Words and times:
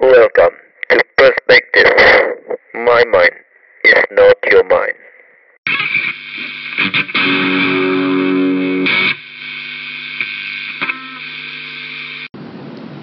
Welcome 0.00 0.56
to 0.88 0.96
Perspective. 1.12 1.92
My 2.72 3.04
mind 3.04 3.36
is 3.84 4.00
not 4.16 4.40
your 4.48 4.64
mind. 4.64 4.96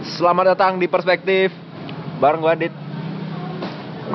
Selamat 0.09 0.57
datang 0.57 0.81
di 0.81 0.89
Perspektif 0.89 1.53
bareng 2.17 2.41
gue 2.41 2.49
Adit. 2.49 2.73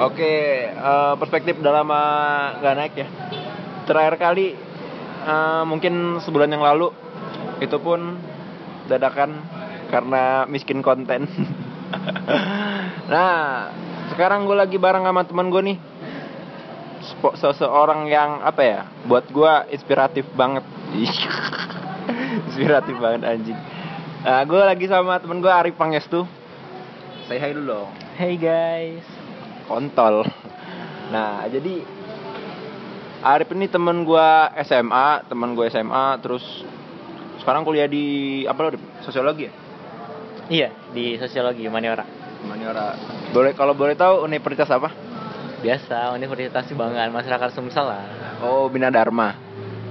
Oke, 0.03 0.67
eh, 0.75 1.14
perspektif 1.23 1.62
udah 1.62 1.87
lama 1.87 2.03
nggak 2.59 2.75
naik 2.83 2.95
ya. 2.99 3.07
Terakhir 3.87 4.19
kali 4.19 4.59
eh, 5.23 5.62
mungkin 5.71 6.19
sebulan 6.19 6.51
yang 6.51 6.67
lalu 6.67 6.91
itu 7.62 7.79
pun 7.79 8.19
dadakan 8.91 9.39
karena 9.87 10.51
miskin 10.51 10.83
konten. 10.83 11.30
nah, 13.12 13.68
sekarang 14.16 14.48
gue 14.48 14.57
lagi 14.57 14.80
bareng 14.80 15.04
sama 15.04 15.29
teman 15.29 15.53
gue 15.53 15.62
nih. 15.72 15.79
Seseorang 17.36 18.08
yang 18.08 18.40
apa 18.40 18.62
ya? 18.64 18.80
Buat 19.04 19.29
gue 19.29 19.53
inspiratif 19.76 20.25
banget. 20.32 20.64
inspiratif 22.48 22.96
banget 22.96 23.20
anjing. 23.29 23.58
Nah, 24.22 24.40
gue 24.48 24.62
lagi 24.62 24.86
sama 24.89 25.20
temen 25.20 25.44
gue 25.44 25.53
Arif 25.53 25.76
Pangestu. 25.76 26.25
Say 27.26 27.36
hi 27.36 27.53
dulu 27.53 27.84
dong. 27.84 27.90
Hey 28.17 28.39
guys. 28.39 29.04
Kontol. 29.67 30.25
Nah, 31.11 31.44
jadi 31.50 31.84
Arif 33.22 33.50
ini 33.55 33.67
temen 33.67 34.03
gue 34.03 34.28
SMA, 34.67 35.27
temen 35.27 35.55
gue 35.55 35.67
SMA, 35.70 36.19
terus 36.22 36.42
sekarang 37.42 37.67
kuliah 37.67 37.91
di 37.91 38.42
apa 38.47 38.58
lo? 38.62 38.78
Sosiologi 39.03 39.47
ya? 39.47 39.53
Iya, 40.50 40.69
di 40.91 41.19
sosiologi 41.19 41.67
Maniora. 41.70 42.22
Maniora. 42.47 42.98
Boleh 43.31 43.53
kalau 43.55 43.73
boleh 43.73 43.95
tahu 43.95 44.23
universitas 44.23 44.69
apa? 44.69 44.91
Biasa, 45.62 46.11
Universitas 46.11 46.67
Kebanggaan 46.67 47.15
Masyarakat 47.15 47.55
Sumsel 47.55 47.87
lah. 47.87 48.03
Oh, 48.43 48.67
Bina 48.67 48.91
Dharma. 48.91 49.39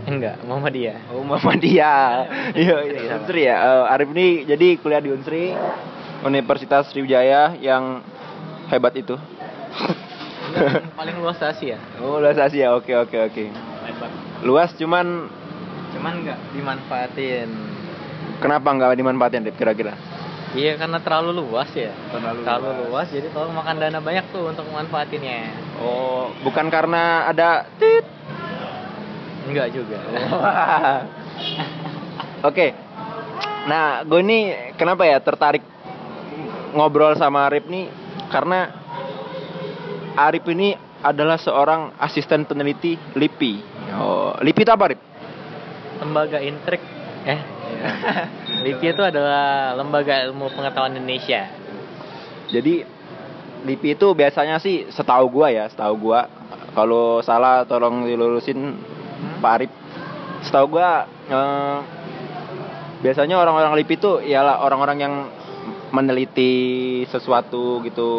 Enggak, 0.03 0.43
Muhammadiyah. 0.43 1.15
Oh, 1.15 1.23
Muhammadiyah. 1.23 2.27
Iya, 2.59 2.75
iya. 2.83 3.15
Unsri 3.15 3.47
ya. 3.47 3.55
Eh, 3.55 3.93
Arif 3.95 4.11
ini 4.11 4.43
jadi 4.43 4.75
kuliah 4.83 4.99
di 4.99 5.15
Unsri 5.15 5.55
Universitas 6.27 6.91
Sriwijaya 6.91 7.55
yang 7.55 8.03
hebat 8.67 8.91
itu. 8.99 9.15
Paling 10.99 11.15
luas 11.23 11.39
Asia. 11.39 11.79
Oh, 12.03 12.19
luas 12.19 12.35
Asia. 12.35 12.75
Oke, 12.75 12.91
oke, 12.91 13.17
oke. 13.31 13.45
Lebar. 13.87 14.11
Luas 14.43 14.75
cuman 14.75 15.31
Cuman 15.95 16.23
enggak 16.23 16.39
dimanfaatin. 16.51 17.47
kenapa 18.43 18.67
nggak 18.73 18.97
dimanfaatin 18.97 19.43
Rip, 19.47 19.55
kira-kira? 19.55 19.93
Iya, 20.51 20.75
karena 20.75 20.99
terlalu 20.99 21.47
luas 21.47 21.71
ya. 21.71 21.95
Terlalu 22.11 22.91
luas, 22.91 23.07
jadi 23.07 23.31
tolong 23.31 23.55
makan 23.55 23.79
dana 23.79 24.03
banyak 24.03 24.35
tuh 24.35 24.51
untuk 24.51 24.67
memanfaatinnya. 24.67 25.47
Oh, 25.79 26.27
bukan 26.43 26.67
karena 26.67 27.31
ada 27.31 27.71
tit. 27.79 28.03
Enggak 29.47 29.71
juga. 29.71 29.95
Oke. 32.49 32.75
Nah, 33.71 34.03
gue 34.03 34.19
ini 34.19 34.39
kenapa 34.75 35.07
ya 35.07 35.23
tertarik 35.23 35.63
ngobrol 36.75 37.15
sama 37.15 37.47
Arif 37.47 37.71
nih 37.71 37.87
karena 38.27 38.75
Arif 40.19 40.43
ini 40.51 40.75
adalah 40.99 41.39
seorang 41.39 41.95
asisten 41.95 42.43
peneliti 42.43 42.99
LIPI. 43.15 43.53
Oh, 43.95 44.35
LIPI 44.43 44.61
itu 44.67 44.71
apa, 44.73 44.83
Arif? 44.91 44.99
Lembaga 46.03 46.43
Intrik 46.43 46.83
eh 47.21 47.60
LIPI 48.65 48.87
itu 48.93 49.03
adalah 49.03 49.73
Lembaga 49.77 50.25
Ilmu 50.29 50.51
Pengetahuan 50.53 50.95
Indonesia. 50.95 51.49
Jadi 52.51 52.83
LIPI 53.65 53.95
itu 53.97 54.07
biasanya 54.17 54.57
sih 54.57 54.89
setahu 54.89 55.29
gua 55.29 55.47
ya, 55.53 55.65
setahu 55.69 56.09
gua 56.09 56.27
kalau 56.73 57.19
salah 57.21 57.63
tolong 57.67 58.05
dilurusin 58.07 58.77
Pak 59.39 59.51
Arif. 59.57 59.71
Setahu 60.45 60.77
gua 60.77 61.05
eh, 61.29 61.77
biasanya 63.01 63.39
orang-orang 63.39 63.73
LIPI 63.81 63.95
itu 63.97 64.11
ialah 64.25 64.61
orang-orang 64.65 64.97
yang 64.99 65.13
meneliti 65.91 67.03
sesuatu 67.11 67.83
gitu. 67.85 68.11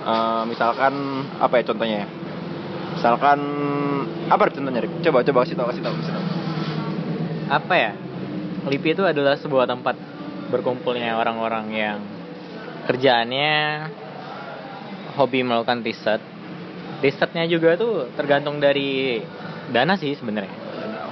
Eh, 0.00 0.42
misalkan 0.48 1.26
apa 1.38 1.60
ya 1.60 1.64
contohnya 1.68 1.96
ya? 2.04 2.08
Misalkan 2.90 3.38
apa 4.28 4.42
contohnya 4.50 4.84
Rip? 4.84 4.92
Coba 5.00 5.24
coba 5.24 5.38
kasih 5.46 5.56
tahu 5.56 5.66
kasih 5.72 5.82
tahu 5.82 5.94
kasih 6.00 6.12
tahu. 6.14 6.26
apa 7.50 7.74
ya 7.74 7.90
LIPI 8.68 8.90
itu 8.98 9.04
adalah 9.06 9.40
sebuah 9.40 9.64
tempat 9.64 9.96
berkumpulnya 10.50 11.16
orang-orang 11.16 11.66
yang 11.72 11.98
kerjaannya 12.90 13.86
hobi 15.16 15.46
melakukan 15.46 15.80
riset 15.86 16.20
risetnya 17.00 17.46
juga 17.46 17.78
tuh 17.78 18.10
tergantung 18.18 18.58
dari 18.58 19.22
dana 19.70 19.94
sih 19.96 20.18
sebenarnya 20.18 20.52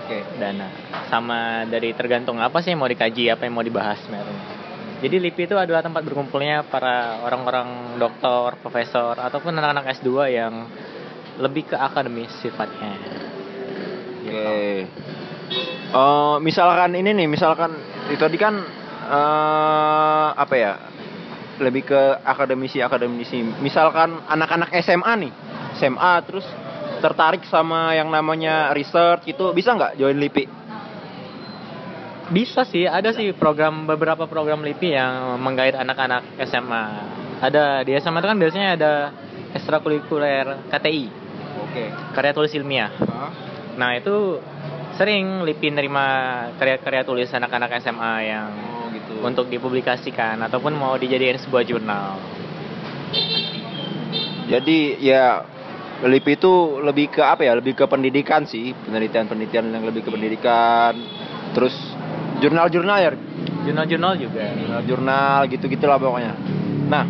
Oke. 0.04 0.25
dana 0.41 0.69
sama 1.08 1.64
dari 1.69 1.94
tergantung 1.94 2.42
apa 2.42 2.60
sih 2.60 2.75
yang 2.75 2.81
mau 2.82 2.91
dikaji 2.91 3.31
apa 3.32 3.47
yang 3.47 3.54
mau 3.54 3.64
dibahas 3.64 4.00
sebenarnya 4.03 4.58
jadi 4.98 5.16
LIPI 5.22 5.54
itu 5.54 5.56
adalah 5.56 5.78
tempat 5.78 6.03
berkumpulnya 6.03 6.66
para 6.66 7.22
orang-orang 7.22 7.94
doktor, 8.03 8.58
profesor 8.58 9.14
ataupun 9.14 9.54
anak-anak 9.54 9.94
S2 9.94 10.10
yang 10.26 10.66
lebih 11.38 11.70
ke 11.70 11.78
akademis 11.78 12.34
sifatnya. 12.42 12.98
Gitu. 14.26 14.91
Eh, 15.88 16.36
misalkan 16.44 16.92
ini 16.92 17.16
nih, 17.16 17.26
misalkan 17.28 17.72
itu 18.12 18.20
tadi 18.20 18.36
kan 18.36 18.54
eh 19.09 20.28
apa 20.36 20.54
ya? 20.54 20.72
Lebih 21.59 21.82
ke 21.88 22.03
akademisi 22.22 22.78
akademisi. 22.78 23.42
Misalkan 23.42 24.22
anak-anak 24.28 24.70
SMA 24.84 25.12
nih, 25.26 25.32
SMA 25.81 26.12
terus 26.22 26.47
tertarik 27.03 27.42
sama 27.48 27.94
yang 27.94 28.10
namanya 28.10 28.70
research 28.75 29.26
itu 29.26 29.50
bisa 29.54 29.75
nggak 29.75 29.97
join 29.98 30.19
LIPI? 30.19 30.44
Bisa 32.28 32.69
sih, 32.69 32.84
ada 32.84 33.08
sih 33.16 33.32
program 33.32 33.88
beberapa 33.88 34.28
program 34.28 34.60
LIPI 34.60 34.88
yang 34.92 35.41
menggait 35.41 35.72
anak-anak 35.72 36.37
SMA. 36.44 36.84
Ada 37.41 37.87
di 37.88 37.97
SMA 37.97 38.20
itu 38.20 38.28
kan 38.28 38.38
biasanya 38.38 38.69
ada 38.76 38.92
ekstrakurikuler 39.56 40.69
KTI, 40.69 41.06
Oke. 41.64 41.84
karya 42.12 42.32
tulis 42.37 42.53
ilmiah. 42.53 42.92
Nah 43.81 43.97
itu 43.97 44.42
sering 44.98 45.47
LIPI 45.47 45.69
nerima 45.70 46.06
karya-karya 46.59 47.06
tulis 47.06 47.31
anak-anak 47.31 47.70
SMA 47.78 48.14
yang 48.26 48.50
Oh 48.50 48.91
gitu. 48.91 49.22
untuk 49.22 49.47
dipublikasikan 49.47 50.42
ataupun 50.42 50.75
mau 50.75 50.98
dijadikan 50.98 51.38
sebuah 51.38 51.62
jurnal. 51.62 52.19
Jadi 54.50 54.98
ya 54.98 55.47
LIPI 56.03 56.32
itu 56.34 56.53
lebih 56.82 57.14
ke 57.14 57.22
apa 57.22 57.47
ya? 57.47 57.54
Lebih 57.54 57.78
ke 57.78 57.84
pendidikan 57.87 58.42
sih, 58.42 58.75
penelitian-penelitian 58.75 59.70
yang 59.70 59.84
lebih 59.87 60.03
ke 60.03 60.10
pendidikan. 60.10 60.94
Terus 61.54 61.75
jurnal-jurnal 62.42 62.98
ya, 63.03 63.10
Jurnal-jurnal 63.66 64.14
juga. 64.16 64.44
jurnal-jurnal 64.54 65.38
gitu-gitu 65.50 65.84
lah 65.91 65.98
pokoknya. 65.98 66.32
Nah, 66.88 67.04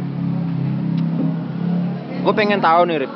gue 2.25 2.35
pengen 2.35 2.59
tahu 2.59 2.89
nih, 2.89 2.97
Rip. 3.05 3.13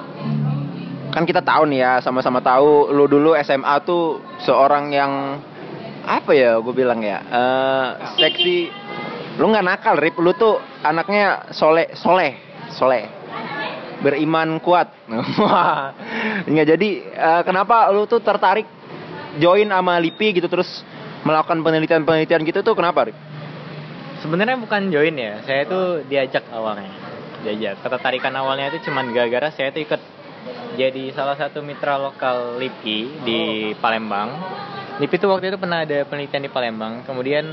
Kan 1.12 1.28
kita 1.28 1.44
tahu 1.44 1.68
nih 1.68 1.84
ya, 1.84 1.92
sama-sama 2.00 2.40
tahu 2.40 2.88
lu 2.88 3.04
dulu 3.04 3.36
SMA 3.44 3.84
tuh 3.84 4.24
seorang 4.40 4.88
yang 4.88 5.12
apa 6.08 6.32
ya 6.32 6.56
gue 6.56 6.74
bilang 6.74 7.04
ya, 7.04 7.20
eh, 7.20 7.88
seksi. 8.16 8.72
Lu 9.36 9.52
nggak 9.52 9.64
nakal, 9.64 9.94
Rip. 10.00 10.16
Lu 10.16 10.32
tuh 10.32 10.56
anaknya 10.80 11.52
soleh, 11.52 11.92
soleh, 11.96 12.40
soleh. 12.72 13.04
Beriman 14.00 14.58
kuat. 14.58 14.90
Nggak 16.50 16.66
jadi. 16.74 16.90
eh, 17.06 17.42
kenapa 17.46 17.92
lu 17.94 18.08
tuh 18.08 18.18
tertarik 18.18 18.66
join 19.38 19.68
sama 19.68 20.02
LIPI 20.02 20.42
gitu 20.42 20.48
terus 20.50 20.82
melakukan 21.22 21.62
penelitian-penelitian 21.62 22.42
gitu 22.42 22.60
tuh 22.66 22.74
kenapa, 22.74 23.08
Rip? 23.08 23.16
Sebenarnya 24.24 24.58
bukan 24.58 24.90
join 24.90 25.14
ya, 25.14 25.44
saya 25.44 25.64
itu 25.68 25.80
diajak 26.08 26.44
awalnya. 26.50 26.90
Diajak. 27.46 27.78
Ketertarikan 27.84 28.34
awalnya 28.36 28.74
itu 28.74 28.90
cuman 28.90 29.12
gara-gara 29.14 29.54
saya 29.54 29.70
itu 29.70 29.86
ikut 29.86 30.00
jadi 30.72 31.12
salah 31.12 31.36
satu 31.36 31.60
mitra 31.60 32.00
lokal 32.00 32.56
LIPI 32.56 32.98
di 33.24 33.40
Palembang. 33.76 34.32
LIPI 35.00 35.16
itu 35.20 35.26
waktu 35.28 35.52
itu 35.52 35.58
pernah 35.60 35.84
ada 35.84 36.04
penelitian 36.08 36.42
di 36.44 36.50
Palembang. 36.52 37.04
Kemudian 37.04 37.44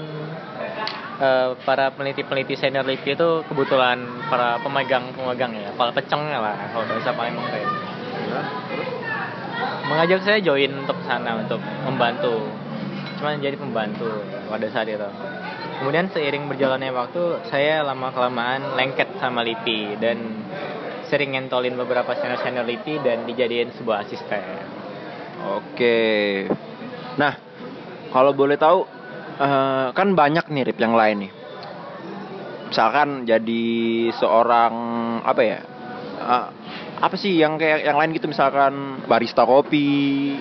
eh, 1.19 1.49
para 1.67 1.91
peneliti-peneliti 1.91 2.55
senior 2.55 2.87
LIPI 2.87 3.19
itu 3.19 3.29
kebetulan 3.47 3.99
para 4.31 4.59
pemegang-pemegang 4.63 5.51
ya, 5.51 5.69
para 5.75 5.91
pecongnya 5.91 6.39
lah 6.39 6.55
kalau 6.71 6.85
bahasa 6.87 7.11
Palembang 7.11 7.47
kayak. 7.51 7.69
Mengajak 9.89 10.21
saya 10.21 10.39
join 10.39 10.71
untuk 10.85 10.95
sana 11.03 11.41
untuk 11.41 11.59
membantu. 11.83 12.45
Cuman 13.19 13.43
jadi 13.43 13.59
pembantu 13.59 14.23
pada 14.47 14.69
saat 14.71 14.87
itu. 14.87 15.09
Kemudian 15.79 16.11
seiring 16.11 16.47
berjalannya 16.47 16.91
waktu, 16.91 17.47
saya 17.47 17.83
lama 17.83 18.11
kelamaan 18.11 18.75
lengket 18.75 19.15
sama 19.19 19.43
LIPI 19.43 19.95
dan 19.99 20.17
sering 21.09 21.33
ngentolin 21.35 21.75
beberapa 21.75 22.13
senior-senior 22.15 22.63
LIPI 22.63 22.95
dan 23.01 23.25
dijadiin 23.25 23.73
sebuah 23.75 24.05
asisten. 24.05 24.63
Oke. 25.59 26.45
Nah, 27.17 27.33
kalau 28.13 28.31
boleh 28.37 28.55
tahu, 28.55 28.85
eh, 29.41 29.87
kan 29.91 30.07
banyak 30.13 30.45
nih 30.47 30.63
Rip 30.69 30.79
yang 30.79 30.93
lain 30.93 31.27
nih. 31.27 31.31
Misalkan 32.69 33.25
jadi 33.25 33.65
seorang 34.13 34.73
apa 35.25 35.41
ya? 35.41 35.59
eh, 36.19 36.45
apa 36.99 37.15
sih 37.15 37.39
yang 37.39 37.55
kayak 37.55 37.87
yang 37.87 37.97
lain 37.97 38.11
gitu 38.11 38.27
misalkan 38.27 39.03
barista 39.07 39.47
kopi 39.47 40.35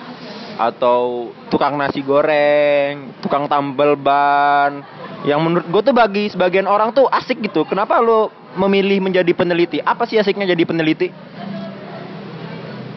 atau 0.59 1.31
tukang 1.47 1.79
nasi 1.79 2.03
goreng, 2.03 3.15
tukang 3.23 3.47
tambal 3.47 3.95
ban. 3.95 4.83
Yang 5.23 5.39
menurut 5.39 5.67
gue 5.71 5.81
tuh 5.91 5.95
bagi 5.95 6.27
sebagian 6.27 6.67
orang 6.67 6.91
tuh 6.91 7.07
asik 7.07 7.39
gitu. 7.39 7.63
Kenapa 7.63 8.03
lo 8.03 8.38
memilih 8.57 9.03
menjadi 9.03 9.31
peneliti? 9.35 9.77
Apa 9.83 10.09
sih 10.09 10.17
asiknya 10.17 10.49
jadi 10.49 10.63
peneliti? 10.65 11.11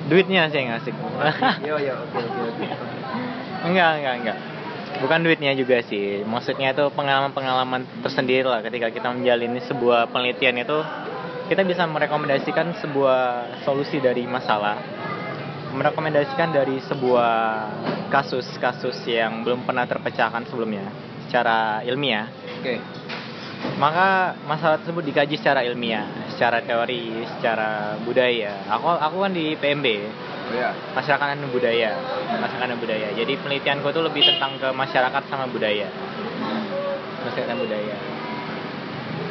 Duitnya 0.09 0.49
sih 0.53 0.59
yang 0.61 0.77
asik. 0.77 0.95
Yo 1.69 1.81
yo 1.81 1.95
oke 1.97 2.19
oke 2.21 2.41
oke. 2.53 2.67
enggak, 3.65 3.91
enggak, 4.01 4.15
enggak. 4.21 4.39
Bukan 5.01 5.19
duitnya 5.25 5.53
juga 5.57 5.81
sih. 5.87 6.21
Maksudnya 6.23 6.77
itu 6.77 6.85
pengalaman-pengalaman 6.93 8.05
tersendiri 8.05 8.45
lah 8.47 8.61
ketika 8.61 8.93
kita 8.93 9.09
menjalani 9.11 9.61
sebuah 9.65 10.13
penelitian 10.13 10.63
itu 10.63 10.79
kita 11.49 11.65
bisa 11.67 11.89
merekomendasikan 11.89 12.77
sebuah 12.79 13.21
solusi 13.65 13.99
dari 13.99 14.29
masalah. 14.29 14.79
Merekomendasikan 15.73 16.53
dari 16.53 16.77
sebuah 16.85 17.33
kasus-kasus 18.13 19.01
yang 19.09 19.41
belum 19.41 19.65
pernah 19.65 19.89
terpecahkan 19.89 20.45
sebelumnya 20.45 20.85
secara 21.25 21.81
ilmiah. 21.89 22.29
Oke. 22.61 22.77
Maka 23.79 24.39
masalah 24.47 24.79
tersebut 24.83 25.03
dikaji 25.07 25.35
secara 25.39 25.67
ilmiah, 25.67 26.07
secara 26.35 26.63
teori, 26.63 27.27
secara 27.39 27.99
budaya. 28.03 28.63
Aku 28.71 28.87
aku 28.91 29.17
kan 29.23 29.33
di 29.35 29.55
PMB, 29.59 29.87
Ya. 30.53 30.75
masyarakat 30.93 31.27
dan 31.39 31.49
budaya. 31.49 31.91
Masyarakat 32.37 32.69
dan 32.69 32.79
budaya. 32.79 33.09
Jadi 33.15 33.33
penelitianku 33.41 33.89
tuh 33.95 34.05
lebih 34.05 34.23
tentang 34.27 34.59
ke 34.59 34.69
masyarakat 34.75 35.23
sama 35.31 35.49
budaya. 35.49 35.89
Masyarakat 37.27 37.49
dan 37.49 37.59
budaya. 37.59 37.97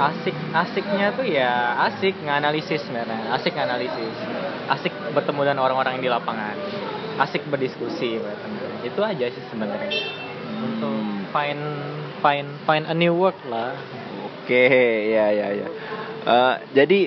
Asik 0.01 0.33
asiknya 0.55 1.13
tuh 1.13 1.27
ya 1.27 1.77
asik 1.91 2.15
nganalisis 2.25 2.81
sebenarnya. 2.87 3.37
Asik 3.37 3.53
nganalisis. 3.53 4.15
Asik 4.71 4.93
bertemu 5.13 5.51
dengan 5.51 5.59
orang-orang 5.67 5.99
yang 5.99 6.03
di 6.07 6.11
lapangan. 6.11 6.55
Asik 7.21 7.45
berdiskusi 7.51 8.17
bertemu. 8.17 8.59
itu 8.81 8.97
aja 9.05 9.29
sih 9.29 9.43
sebenarnya. 9.53 9.93
Untuk 10.57 11.29
find 11.29 11.63
find 12.25 12.49
find 12.65 12.85
a 12.89 12.95
new 12.97 13.13
work 13.13 13.37
lah 13.45 13.77
Oke, 14.41 14.63
ya 15.09 15.29
ya 15.29 15.47
ya. 15.53 15.67
Eh, 16.21 16.55
jadi 16.73 16.99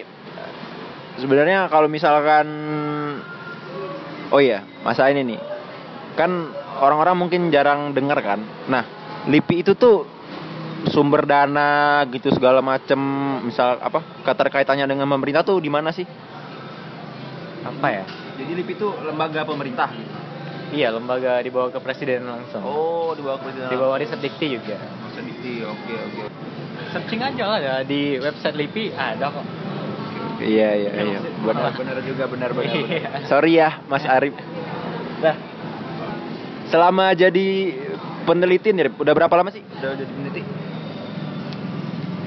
sebenarnya 1.18 1.66
kalau 1.66 1.86
misalkan 1.86 2.46
oh 4.30 4.40
iya, 4.40 4.62
masa 4.82 5.10
ini 5.10 5.34
nih. 5.34 5.40
Kan 6.14 6.50
orang-orang 6.78 7.16
mungkin 7.18 7.50
jarang 7.50 7.90
dengar 7.90 8.22
kan. 8.22 8.38
Nah, 8.70 8.84
LIPI 9.26 9.66
itu 9.66 9.72
tuh 9.74 10.06
sumber 10.84 11.24
dana 11.24 12.04
gitu 12.06 12.28
segala 12.28 12.60
macem 12.60 12.98
misal 13.42 13.80
apa 13.80 14.04
keterkaitannya 14.22 14.84
dengan 14.84 15.08
pemerintah 15.08 15.40
tuh 15.40 15.58
di 15.58 15.72
mana 15.72 15.90
sih? 15.90 16.04
apa 17.64 17.88
ya 17.88 18.04
Jadi 18.36 18.52
LIPI 18.60 18.72
itu 18.76 18.88
lembaga 19.00 19.40
pemerintah. 19.48 19.88
iya 20.68 20.92
lembaga 20.92 21.40
dibawa 21.40 21.72
ke 21.72 21.80
presiden 21.80 22.28
langsung 22.28 22.60
Oh, 22.60 23.16
di 23.16 23.24
bawah 23.24 23.40
presiden. 23.40 23.72
di 23.72 23.76
bawah 23.80 23.96
riset 23.96 24.20
dikti 24.20 24.52
juga 24.52 24.76
Sedikti. 25.16 25.64
Oke, 25.64 25.94
oke. 25.96 26.22
Searching 26.94 27.20
aja 27.20 27.44
lah 27.44 27.58
ya 27.58 27.74
di 27.82 28.16
website 28.16 28.54
LIPI 28.54 28.94
ada 28.94 29.28
kok 29.28 29.46
Iya, 30.34 30.70
iya, 30.76 30.90
iya. 30.98 31.18
Benar, 31.40 31.72
benar 31.72 31.96
juga 32.02 32.26
benar 32.26 32.50
benar. 32.52 32.74
benar. 32.74 33.22
Sorry 33.24 33.54
ya, 33.54 33.80
Mas 33.86 34.02
Arif. 34.02 34.34
Nah, 35.22 35.38
selama 36.68 37.14
jadi 37.14 37.70
peneliti 38.26 38.74
nih, 38.74 38.92
udah 38.92 39.14
berapa 39.14 39.30
lama 39.30 39.54
sih? 39.54 39.62
Udah 39.62 39.94
jadi 39.94 40.10
peneliti? 40.10 40.42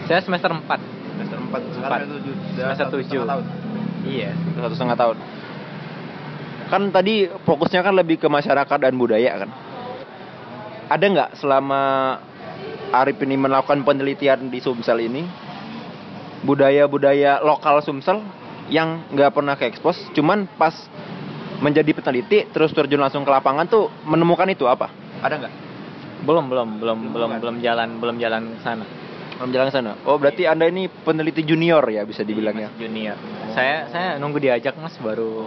saya 0.08 0.24
semester 0.24 0.48
4 0.50 0.64
Semester 0.64 1.38
4, 1.52 1.75
sekarang 1.75 2.00
itu 2.08 2.31
Semester 2.56 2.88
tujuh. 2.96 3.22
tahun. 3.28 3.46
iya 4.08 4.31
Satu 4.56 4.74
setengah 4.74 4.98
tahun. 4.98 5.18
Kan 6.72 6.81
tadi 6.96 7.28
fokusnya 7.28 7.84
kan 7.84 7.92
lebih 7.92 8.16
ke 8.18 8.31
masyarakat 8.31 8.78
dan 8.80 8.96
budaya 8.96 9.46
kan. 9.46 9.50
Ada 10.88 11.06
nggak 11.12 11.30
selama 11.36 11.81
Arif 12.94 13.19
ini 13.24 13.36
melakukan 13.36 13.84
penelitian 13.84 14.48
di 14.48 14.60
Sumsel 14.63 15.04
ini 15.04 15.24
budaya-budaya 16.44 17.44
lokal 17.44 17.84
Sumsel 17.84 18.24
yang 18.68 19.07
nggak 19.12 19.31
pernah 19.31 19.56
ke 19.56 19.68
expose, 19.68 20.00
cuman 20.12 20.45
pas 20.60 20.75
menjadi 21.63 21.95
peneliti 21.95 22.45
terus 22.51 22.75
terjun 22.75 23.00
langsung 23.01 23.25
ke 23.25 23.31
lapangan 23.31 23.66
tuh 23.66 23.89
menemukan 24.06 24.48
itu 24.51 24.68
apa? 24.69 24.92
Ada 25.24 25.36
nggak? 25.42 25.54
belum 26.25 26.50
belum 26.50 26.69
belum 26.81 27.00
belum 27.13 27.30
belum 27.38 27.56
jalan 27.62 28.01
belum 28.01 28.18
jalan 28.18 28.57
ke 28.57 28.62
sana 28.66 28.86
Belum 29.38 29.54
jalan 29.54 29.68
ke 29.69 29.74
sana. 29.78 29.92
Oh 30.10 30.18
berarti 30.18 30.50
anda 30.50 30.66
ini 30.66 30.90
peneliti 30.90 31.45
junior 31.45 31.86
ya 31.94 32.01
bisa 32.10 32.25
dibilangnya. 32.25 32.74
Junior 32.74 33.13
saya 33.54 33.86
saya 33.94 34.10
nunggu 34.18 34.42
diajak 34.42 34.74
mas 34.81 34.98
baru 34.98 35.45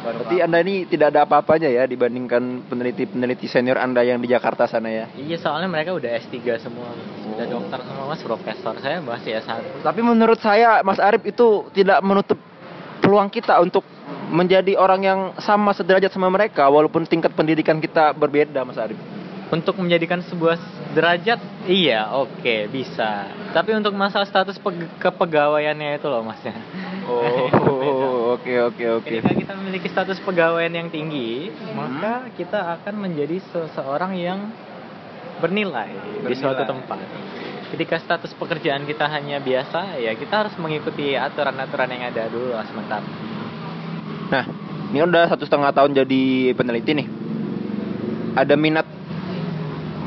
baru 0.00 0.16
Berarti 0.20 0.36
anda 0.40 0.58
ini 0.58 0.84
tidak 0.84 1.10
ada 1.10 1.20
apa-apanya 1.22 1.68
ya 1.68 1.84
dibandingkan 1.84 2.42
peneliti-peneliti 2.64 3.44
senior 3.44 3.76
anda 3.76 4.00
yang 4.00 4.18
di 4.18 4.26
Jakarta 4.26 4.64
sana 4.64 4.86
ya. 4.86 5.06
iya 5.12 5.36
soalnya 5.36 5.66
mereka 5.66 5.92
udah 5.92 6.10
S3 6.18 6.34
semua. 6.58 6.90
Udah 7.28 7.44
Oh. 7.44 7.50
dokter 7.56 7.78
semua 7.80 8.04
mas. 8.06 8.20
Profesor 8.20 8.74
saya 8.76 8.98
masih 8.98 9.38
S1 9.38 9.80
Tapi 9.80 10.00
menurut 10.00 10.38
saya 10.38 10.82
Mas 10.82 10.98
Arif 10.98 11.22
itu 11.24 11.46
tidak 11.72 11.98
menutup 12.00 12.38
peluang 12.98 13.28
kita 13.28 13.58
untuk 13.58 13.86
menjadi 14.28 14.74
orang 14.74 15.00
yang 15.00 15.20
sama 15.38 15.70
sederajat 15.70 16.10
sama 16.10 16.28
mereka 16.28 16.66
walaupun 16.66 17.04
tingkat 17.04 17.30
pendidikan 17.30 17.78
kita 17.78 18.10
berbeda 18.12 18.60
Mas 18.60 18.76
Arif. 18.76 18.98
untuk 19.48 19.76
menjadikan 19.76 20.20
sebuah 20.20 20.60
derajat 20.92 21.40
iya 21.64 22.12
oke 22.12 22.68
bisa. 22.68 23.24
Tapi 23.48 23.72
untuk 23.72 23.94
masalah 23.94 24.24
status 24.24 24.56
peg- 24.56 24.92
kepegawaiannya 24.98 25.96
itu 25.96 26.04
loh 26.04 26.20
masnya 26.20 26.52
Oh, 27.02 27.48
oke 28.38 28.54
oke 28.70 28.84
oke. 29.02 29.10
Ketika 29.10 29.34
kita 29.34 29.52
memiliki 29.58 29.88
status 29.90 30.18
pegawaian 30.22 30.70
yang 30.70 30.88
tinggi, 30.88 31.50
Hmm. 31.50 31.74
maka 31.74 32.30
kita 32.32 32.78
akan 32.78 32.94
menjadi 33.02 33.42
seseorang 33.50 34.14
yang 34.14 34.48
bernilai, 35.38 35.90
di 35.90 36.22
Bernilai. 36.22 36.38
suatu 36.38 36.62
tempat. 36.66 36.98
Ketika 37.68 38.00
status 38.00 38.32
pekerjaan 38.32 38.88
kita 38.88 39.04
hanya 39.06 39.38
biasa, 39.38 40.00
ya 40.00 40.16
kita 40.16 40.46
harus 40.46 40.54
mengikuti 40.56 41.12
aturan-aturan 41.12 41.90
yang 41.92 42.08
ada 42.08 42.26
dulu 42.26 42.56
lah 42.56 42.64
sebentar. 42.64 43.02
Nah, 44.28 44.44
ini 44.88 44.98
udah 45.04 45.28
satu 45.28 45.44
setengah 45.44 45.70
tahun 45.76 45.92
jadi 45.92 46.22
peneliti 46.56 46.96
nih. 46.96 47.08
Ada 48.34 48.54
minat 48.56 48.86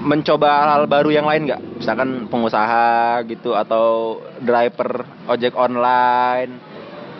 mencoba 0.01 0.66
hal-hal 0.66 0.89
baru 0.89 1.10
yang 1.13 1.30
lain 1.30 1.45
nggak? 1.45 1.62
Misalkan 1.77 2.25
pengusaha 2.27 3.22
gitu 3.30 3.54
atau 3.54 4.18
driver 4.42 5.06
ojek 5.30 5.54
online 5.54 6.70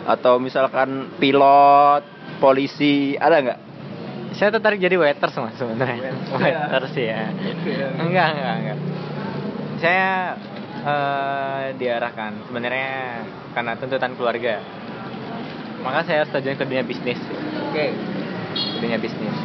atau 0.02 0.38
misalkan 0.42 1.14
pilot, 1.18 2.02
polisi, 2.42 3.14
ada 3.18 3.36
nggak? 3.38 3.60
Saya 4.32 4.48
tertarik 4.48 4.80
jadi 4.80 4.96
waiters 4.96 5.36
mas 5.38 5.54
sebenarnya. 5.60 6.16
Waiters. 6.32 6.94
Ya. 6.96 7.28
Enggak, 8.00 8.26
enggak, 8.32 8.54
enggak. 8.58 8.78
Saya 9.78 10.10
eh, 10.82 11.64
diarahkan 11.76 12.48
sebenarnya 12.48 12.92
karena 13.52 13.72
tuntutan 13.76 14.12
keluarga. 14.16 14.62
Maka 15.82 16.06
saya 16.06 16.24
harus 16.24 16.32
terjun 16.32 16.56
ke 16.56 16.64
dunia 16.64 16.86
bisnis. 16.86 17.20
Oke. 17.70 17.92
Ke 18.56 18.78
dunia 18.80 18.98
bisnis. 18.98 19.36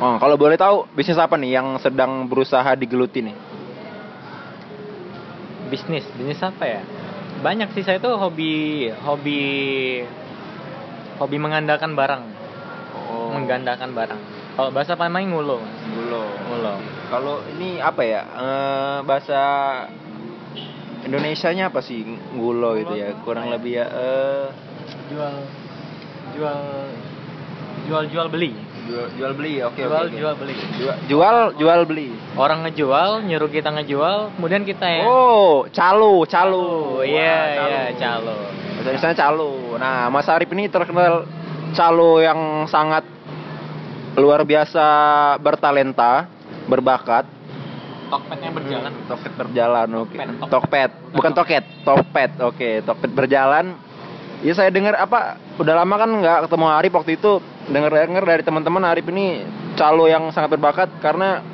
Oh, 0.00 0.16
kalau 0.16 0.40
boleh 0.40 0.56
tahu 0.56 0.88
bisnis 0.96 1.20
apa 1.20 1.36
nih 1.36 1.60
yang 1.60 1.76
sedang 1.76 2.24
berusaha 2.24 2.72
digeluti 2.72 3.20
nih? 3.20 3.36
bisnis 5.70 6.02
bisnis 6.18 6.42
apa 6.42 6.66
ya 6.66 6.82
banyak 7.40 7.72
sih 7.72 7.84
saya 7.84 7.96
tuh 8.00 8.20
hobi 8.20 8.88
hobi 9.04 9.40
hobi 11.16 11.36
mengandalkan 11.40 11.96
barang. 11.96 12.22
Oh, 12.96 13.32
menggandakan 13.32 13.96
barang. 13.96 14.20
Kalau 14.56 14.70
bahasa 14.76 14.92
Palembang 14.96 15.30
ngulo. 15.30 15.58
Mas 15.60 15.88
Gulo. 15.96 16.24
ngulo. 16.48 16.74
Kalau 17.08 17.36
ini 17.56 17.80
apa 17.80 18.02
ya? 18.04 18.22
Eh, 18.24 18.98
bahasa 19.08 19.40
Indonesianya 21.00 21.72
apa 21.72 21.80
sih 21.80 22.04
gulo 22.36 22.76
itu 22.76 22.92
ya? 22.92 23.16
Kurang 23.24 23.48
lebih 23.48 23.80
ya 23.80 23.86
eh. 23.88 24.46
Jual 25.08 25.34
jual 26.36 26.60
jual 27.88 28.04
jual 28.12 28.26
beli 28.30 28.52
jual, 28.90 29.06
jual 29.14 29.32
beli. 29.32 29.52
Oke 29.62 29.78
jual 29.78 29.88
oke. 29.88 30.06
oke. 30.06 30.18
jual 30.18 30.34
beli 30.34 30.54
Jual, 30.76 30.96
jual 31.06 31.36
jual 31.54 31.80
beli. 31.86 32.08
orang 32.34 32.66
ngejual 32.66 33.22
nyuruh 33.22 33.48
kita 33.48 33.70
ngejual 33.70 34.34
kemudian 34.34 34.62
kita 34.62 34.84
ya 34.84 35.02
Oh, 35.06 35.64
calo, 35.70 36.26
calo. 36.26 37.00
Iya 37.00 37.38
iya 37.54 37.82
calo 37.94 38.34
Bahasa 38.80 38.96
Indonesia 38.96 39.12
calo. 39.14 39.50
Nah, 39.76 40.08
Mas 40.08 40.24
Arif 40.26 40.48
ini 40.50 40.64
terkenal 40.66 41.28
calo 41.70 42.16
yang 42.18 42.64
sangat 42.64 43.04
luar 44.16 44.42
biasa 44.42 44.84
bertalenta, 45.38 46.26
berbakat. 46.64 47.28
tokpetnya 48.10 48.50
berjalan 48.50 48.90
Hmm, 48.90 49.06
Tokped 49.06 49.32
berjalan, 49.36 49.88
oke. 49.94 50.16
Tokped, 50.18 50.50
Tokped, 50.50 50.90
bukan 51.14 51.32
toket, 51.32 51.64
tokped, 51.86 52.32
oke. 52.42 52.70
Tokped 52.82 53.12
berjalan. 53.14 53.78
Ya 54.40 54.56
saya 54.56 54.72
dengar 54.72 54.96
apa? 54.96 55.36
Udah 55.60 55.84
lama 55.84 55.94
kan 56.00 56.08
nggak 56.08 56.48
ketemu 56.48 56.66
Arif 56.72 56.92
waktu 56.96 57.12
itu. 57.20 57.32
Dengar-dengar 57.68 58.24
dari 58.24 58.42
teman-teman 58.42 58.82
Arif 58.88 59.04
ini 59.12 59.44
calo 59.76 60.08
yang 60.08 60.32
sangat 60.32 60.56
berbakat 60.56 60.88
karena 61.04 61.44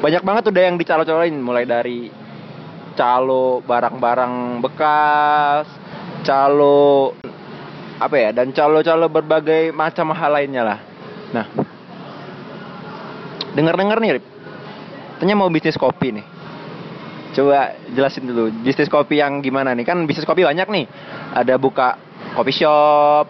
banyak 0.00 0.22
banget 0.24 0.44
udah 0.48 0.62
yang 0.62 0.76
dicalo-caloin 0.80 1.34
mulai 1.36 1.68
dari 1.68 2.08
calo 2.94 3.60
barang-barang 3.66 4.64
bekas, 4.64 5.66
calo 6.24 7.12
apa 8.00 8.16
ya 8.16 8.30
dan 8.32 8.54
calo-calo 8.56 9.12
berbagai 9.12 9.74
macam 9.76 10.14
hal 10.16 10.32
lainnya 10.32 10.62
lah. 10.64 10.78
Nah, 11.30 11.46
dengar-dengar 13.52 14.00
nih, 14.00 14.10
Rip. 14.18 14.24
Tanya 15.20 15.36
mau 15.36 15.52
bisnis 15.52 15.76
kopi 15.76 16.16
nih. 16.16 16.26
Coba 17.30 17.78
jelasin 17.92 18.26
dulu 18.26 18.50
bisnis 18.64 18.90
kopi 18.90 19.20
yang 19.20 19.44
gimana 19.44 19.76
nih? 19.76 19.84
Kan 19.84 20.08
bisnis 20.08 20.24
kopi 20.24 20.42
banyak 20.42 20.66
nih. 20.66 20.88
Ada 21.36 21.60
buka 21.60 22.09
kopi 22.40 22.56
shop, 22.56 23.28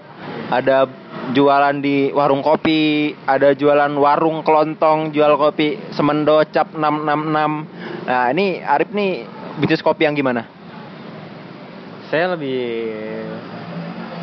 ada 0.54 0.86
jualan 1.34 1.82
di 1.82 2.14
warung 2.14 2.46
kopi, 2.46 3.10
ada 3.26 3.50
jualan 3.50 3.90
warung 3.98 4.46
kelontong, 4.46 5.10
jual 5.10 5.34
kopi 5.34 5.90
semendo 5.90 6.38
cap 6.54 6.70
666. 6.70 8.06
Nah, 8.06 8.30
ini 8.30 8.62
Arif 8.62 8.94
nih 8.94 9.26
bisnis 9.58 9.82
kopi 9.82 10.06
yang 10.06 10.14
gimana? 10.14 10.46
Saya 12.06 12.38
lebih 12.38 12.62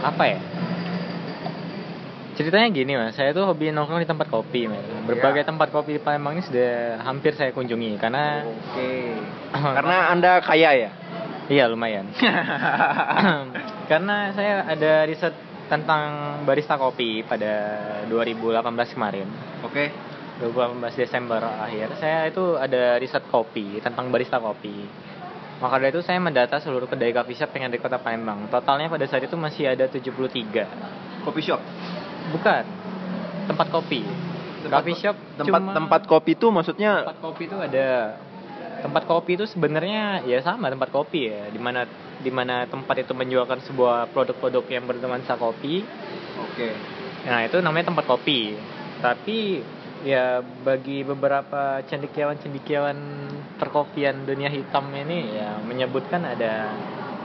apa 0.04 0.24
ya? 0.24 0.40
Ceritanya 2.38 2.70
gini 2.70 2.94
mas, 2.94 3.18
saya 3.18 3.34
tuh 3.34 3.50
hobi 3.50 3.74
nongkrong 3.74 3.98
di 3.98 4.06
tempat 4.06 4.30
kopi, 4.30 4.70
mas. 4.70 4.80
Berbagai 5.10 5.42
Iya. 5.42 5.50
tempat 5.50 5.74
kopi 5.74 5.98
di 5.98 6.02
Palembang 6.04 6.38
ini 6.38 6.46
sudah 6.46 7.02
hampir 7.02 7.34
saya 7.34 7.50
kunjungi 7.50 7.98
karena 7.98 8.46
Oke. 8.46 9.18
Karena 9.82 10.14
Anda 10.14 10.38
kaya 10.40 10.70
ya? 10.78 10.90
Iya 11.48 11.66
lumayan. 11.66 12.12
karena 13.92 14.32
saya 14.32 14.68
ada 14.68 15.04
riset 15.04 15.34
tentang 15.68 16.02
barista 16.44 16.76
kopi 16.76 17.24
pada 17.24 17.54
2018 18.08 18.64
kemarin. 18.94 19.28
Oke. 19.64 19.92
2018 20.38 21.02
Desember 21.02 21.42
akhir 21.42 21.98
saya 21.98 22.30
itu 22.30 22.54
ada 22.56 23.02
riset 23.02 23.26
kopi 23.26 23.82
tentang 23.82 24.14
barista 24.14 24.38
kopi 24.38 24.86
maka 25.58 25.82
dari 25.82 25.90
itu 25.90 26.06
saya 26.06 26.22
mendata 26.22 26.62
seluruh 26.62 26.86
kedai 26.86 27.10
coffee 27.10 27.34
shop 27.34 27.50
yang 27.58 27.66
ada 27.66 27.74
di 27.74 27.82
kota 27.82 27.98
Palembang 27.98 28.46
totalnya 28.46 28.86
pada 28.86 29.10
saat 29.10 29.26
itu 29.26 29.34
masih 29.34 29.74
ada 29.74 29.90
73 29.90 31.26
Kopi 31.26 31.42
shop. 31.42 31.58
bukan 32.30 32.64
tempat 33.50 33.68
kopi 33.74 34.06
coffee 34.70 34.94
shop 34.94 35.18
Tempat 35.42 35.50
cuma- 35.58 35.74
tempat 35.74 36.02
kopi 36.06 36.38
itu 36.38 36.48
maksudnya 36.54 37.02
tempat 37.02 37.18
kopi 37.18 37.50
itu 37.50 37.58
ada 37.58 37.88
tempat 38.82 39.04
kopi 39.06 39.36
itu 39.36 39.46
sebenarnya 39.50 40.22
ya 40.24 40.40
sama 40.42 40.70
tempat 40.70 40.90
kopi 40.94 41.30
ya 41.30 41.50
di 41.50 41.58
mana 41.58 41.86
di 42.18 42.32
mana 42.34 42.66
tempat 42.66 43.02
itu 43.02 43.14
menjualkan 43.14 43.62
sebuah 43.66 44.10
produk-produk 44.14 44.66
yang 44.70 44.86
bernuansa 44.86 45.38
kopi 45.38 45.82
Oke. 46.38 46.70
Nah 47.26 47.46
itu 47.46 47.58
namanya 47.62 47.90
tempat 47.94 48.06
kopi. 48.06 48.54
Tapi 49.02 49.62
ya 50.06 50.42
bagi 50.42 51.02
beberapa 51.02 51.82
cendekiawan-cendekiawan 51.86 52.98
perkopian 53.58 54.26
dunia 54.26 54.50
hitam 54.50 54.90
ini 54.94 55.38
ya 55.38 55.58
menyebutkan 55.62 56.22
ada 56.22 56.74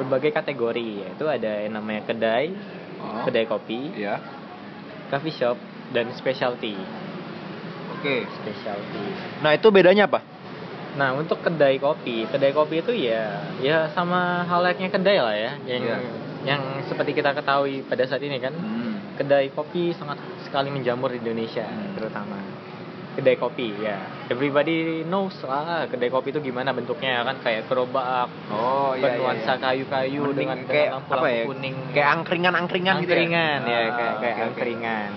berbagai 0.00 0.32
kategori 0.32 1.04
yaitu 1.04 1.24
ada 1.28 1.60
yang 1.64 1.76
namanya 1.76 2.08
kedai, 2.08 2.52
Oh. 3.02 3.24
kedai 3.28 3.44
kopi, 3.44 3.92
Iya. 3.98 4.16
coffee 5.10 5.34
shop 5.34 5.58
dan 5.92 6.08
specialty. 6.16 6.78
Oke. 7.98 8.24
Specialty. 8.40 9.04
Nah, 9.44 9.52
itu 9.52 9.68
bedanya 9.68 10.08
apa? 10.08 10.24
Nah 10.92 11.12
untuk 11.12 11.40
kedai 11.40 11.76
kopi, 11.76 12.26
kedai 12.26 12.52
kopi 12.52 12.78
itu 12.78 12.92
ya 12.92 13.40
ya 13.58 13.88
sama 13.90 14.44
halnya 14.44 14.76
kedai 14.86 15.18
lah 15.18 15.32
ya 15.32 15.52
yang 15.66 15.82
Iya. 15.82 15.96
yang 16.44 16.60
seperti 16.84 17.14
kita 17.14 17.32
ketahui 17.32 17.80
pada 17.82 18.02
saat 18.02 18.20
ini 18.20 18.36
kan 18.36 18.52
kedai 19.14 19.48
kopi 19.48 19.92
sangat 19.92 20.16
sekali 20.42 20.68
menjamur 20.68 21.08
di 21.08 21.18
Indonesia 21.18 21.62
Hmm. 21.62 21.94
terutama 21.94 22.36
kedai 23.12 23.36
kopi 23.36 23.76
ya 23.78 23.96
everybody 24.26 25.00
knows 25.02 25.36
lah 25.40 25.84
kedai 25.86 26.08
kopi 26.08 26.28
itu 26.28 26.40
gimana 26.42 26.72
bentuknya 26.72 27.22
kan 27.22 27.36
kayak 27.38 27.68
gerobak 27.68 28.28
Oh, 28.48 28.92
bernuansa 28.94 29.56
kayu-kayu 29.56 30.24
Mending 30.26 30.36
dengan 30.38 30.58
kayak 30.62 30.68
dengan 30.68 30.92
lampu-lampu 30.98 31.28
ya? 31.30 31.44
kuning 31.46 31.76
Kayak 31.92 32.08
angkringan-angkringan 32.10 32.94
gitu 32.98 33.06
ya. 33.06 33.16
angkringan 33.16 33.60
ya, 33.62 33.78
Ah, 33.78 33.88
kayak 33.90 33.92
kayak 33.94 34.12
oke, 34.12 34.26
oke. 34.26 34.42
angkringan 34.46 35.10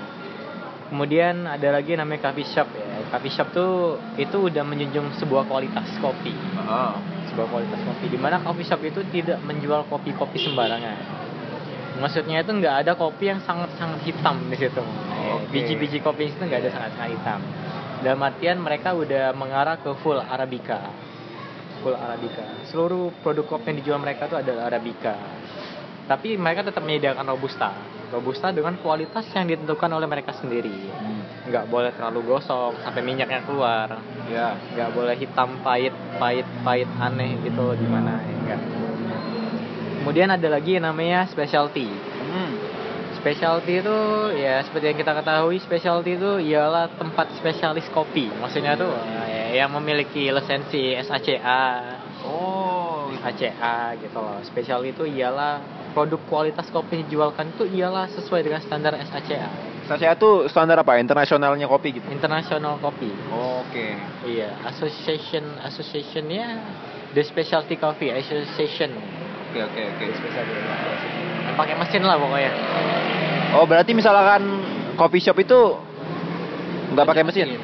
kemudian 0.90 1.50
ada 1.50 1.74
lagi 1.74 1.98
namanya 1.98 2.30
coffee 2.30 2.48
shop 2.48 2.68
ya. 2.74 2.86
Coffee 3.10 3.34
shop 3.34 3.48
tuh 3.54 3.98
itu 4.22 4.38
udah 4.50 4.64
menjunjung 4.66 5.14
sebuah 5.18 5.50
kualitas 5.50 5.88
kopi. 6.02 6.34
Oh. 6.66 6.98
sebuah 7.30 7.52
kualitas 7.52 7.82
kopi 7.84 8.06
di 8.08 8.20
mana 8.22 8.40
coffee 8.40 8.64
shop 8.64 8.80
itu 8.86 9.04
tidak 9.12 9.44
menjual 9.44 9.84
kopi-kopi 9.92 10.40
sembarangan. 10.40 11.26
Maksudnya 12.00 12.44
itu 12.44 12.52
nggak 12.52 12.76
ada 12.86 12.92
kopi 12.96 13.32
yang 13.32 13.40
sangat-sangat 13.44 14.04
hitam 14.04 14.40
di 14.52 14.58
situ. 14.60 14.84
Oke. 14.84 15.52
biji-biji 15.52 16.00
kopi 16.04 16.32
itu 16.32 16.44
nggak 16.44 16.64
ada 16.64 16.72
sangat-sangat 16.72 17.12
hitam. 17.12 17.40
Dalam 18.04 18.20
artian 18.22 18.58
mereka 18.60 18.94
udah 18.94 19.32
mengarah 19.34 19.80
ke 19.80 19.92
full 20.04 20.20
arabica. 20.20 20.92
Full 21.82 21.96
arabica. 21.96 22.68
Seluruh 22.68 23.16
produk 23.24 23.48
kopi 23.48 23.72
yang 23.72 23.78
dijual 23.80 24.00
mereka 24.00 24.28
itu 24.28 24.38
adalah 24.38 24.68
arabica. 24.68 25.16
Tapi 26.06 26.38
mereka 26.38 26.68
tetap 26.68 26.86
menyediakan 26.86 27.26
robusta 27.26 27.95
robusta 28.12 28.54
dengan 28.54 28.78
kualitas 28.82 29.26
yang 29.34 29.50
ditentukan 29.50 29.90
oleh 29.90 30.08
mereka 30.10 30.34
sendiri. 30.38 30.74
Nggak 31.46 31.70
boleh 31.70 31.92
terlalu 31.94 32.26
gosong 32.26 32.74
sampai 32.82 33.02
minyaknya 33.06 33.46
keluar. 33.46 34.02
Ya. 34.26 34.58
nggak 34.74 34.90
boleh 34.98 35.14
hitam 35.14 35.62
pahit 35.62 35.94
pahit 36.18 36.48
pahit 36.66 36.90
aneh 36.98 37.38
gitu 37.46 37.78
di 37.78 37.86
mana 37.86 38.18
ya 38.26 38.36
enggak. 38.42 38.62
Kemudian 40.02 40.30
ada 40.34 40.48
lagi 40.50 40.78
yang 40.78 40.86
namanya 40.90 41.26
specialty. 41.30 41.90
Hmm. 42.26 42.54
specialty 43.22 43.82
itu 43.82 44.00
ya 44.38 44.62
seperti 44.62 44.94
yang 44.94 45.00
kita 45.02 45.18
ketahui 45.18 45.58
specialty 45.58 46.14
itu 46.14 46.32
ialah 46.54 46.94
tempat 46.94 47.34
spesialis 47.42 47.90
kopi. 47.90 48.30
Maksudnya 48.30 48.78
tuh 48.78 48.94
eh, 49.26 49.58
yang 49.58 49.74
memiliki 49.74 50.30
lisensi 50.30 50.94
SACA 51.02 51.66
Oh. 52.26 53.10
ACA 53.26 53.98
gitu 53.98 54.18
loh. 54.18 54.38
Specialty 54.46 54.94
itu 54.94 55.04
ialah 55.10 55.58
produk 55.96 56.20
kualitas 56.28 56.68
kopi 56.68 57.00
yang 57.00 57.04
dijualkan 57.08 57.56
itu 57.56 57.64
ialah 57.80 58.12
sesuai 58.12 58.44
dengan 58.44 58.60
standar 58.60 59.00
SACA 59.08 59.48
Saya 59.86 60.18
tuh 60.18 60.50
standar 60.52 60.82
apa? 60.82 60.98
Internasionalnya 61.00 61.70
kopi 61.72 61.96
gitu. 61.96 62.06
international 62.12 62.76
kopi 62.84 63.08
Oke. 63.32 63.96
Iya, 64.28 64.60
association 64.68 65.62
associationnya 65.64 66.60
The 67.16 67.24
Specialty 67.24 67.80
Coffee 67.80 68.12
Association. 68.12 68.92
Oke, 69.56 69.64
oke, 69.64 69.82
oke. 69.96 70.04
Yang 70.12 71.56
Pakai 71.56 71.76
mesin 71.80 72.04
lah 72.04 72.20
pokoknya. 72.20 72.52
Oh, 73.56 73.64
berarti 73.64 73.96
misalkan 73.96 74.44
coffee 75.00 75.24
shop 75.24 75.40
itu 75.40 75.80
nggak 76.92 77.08
pakai 77.08 77.24
mesin. 77.24 77.56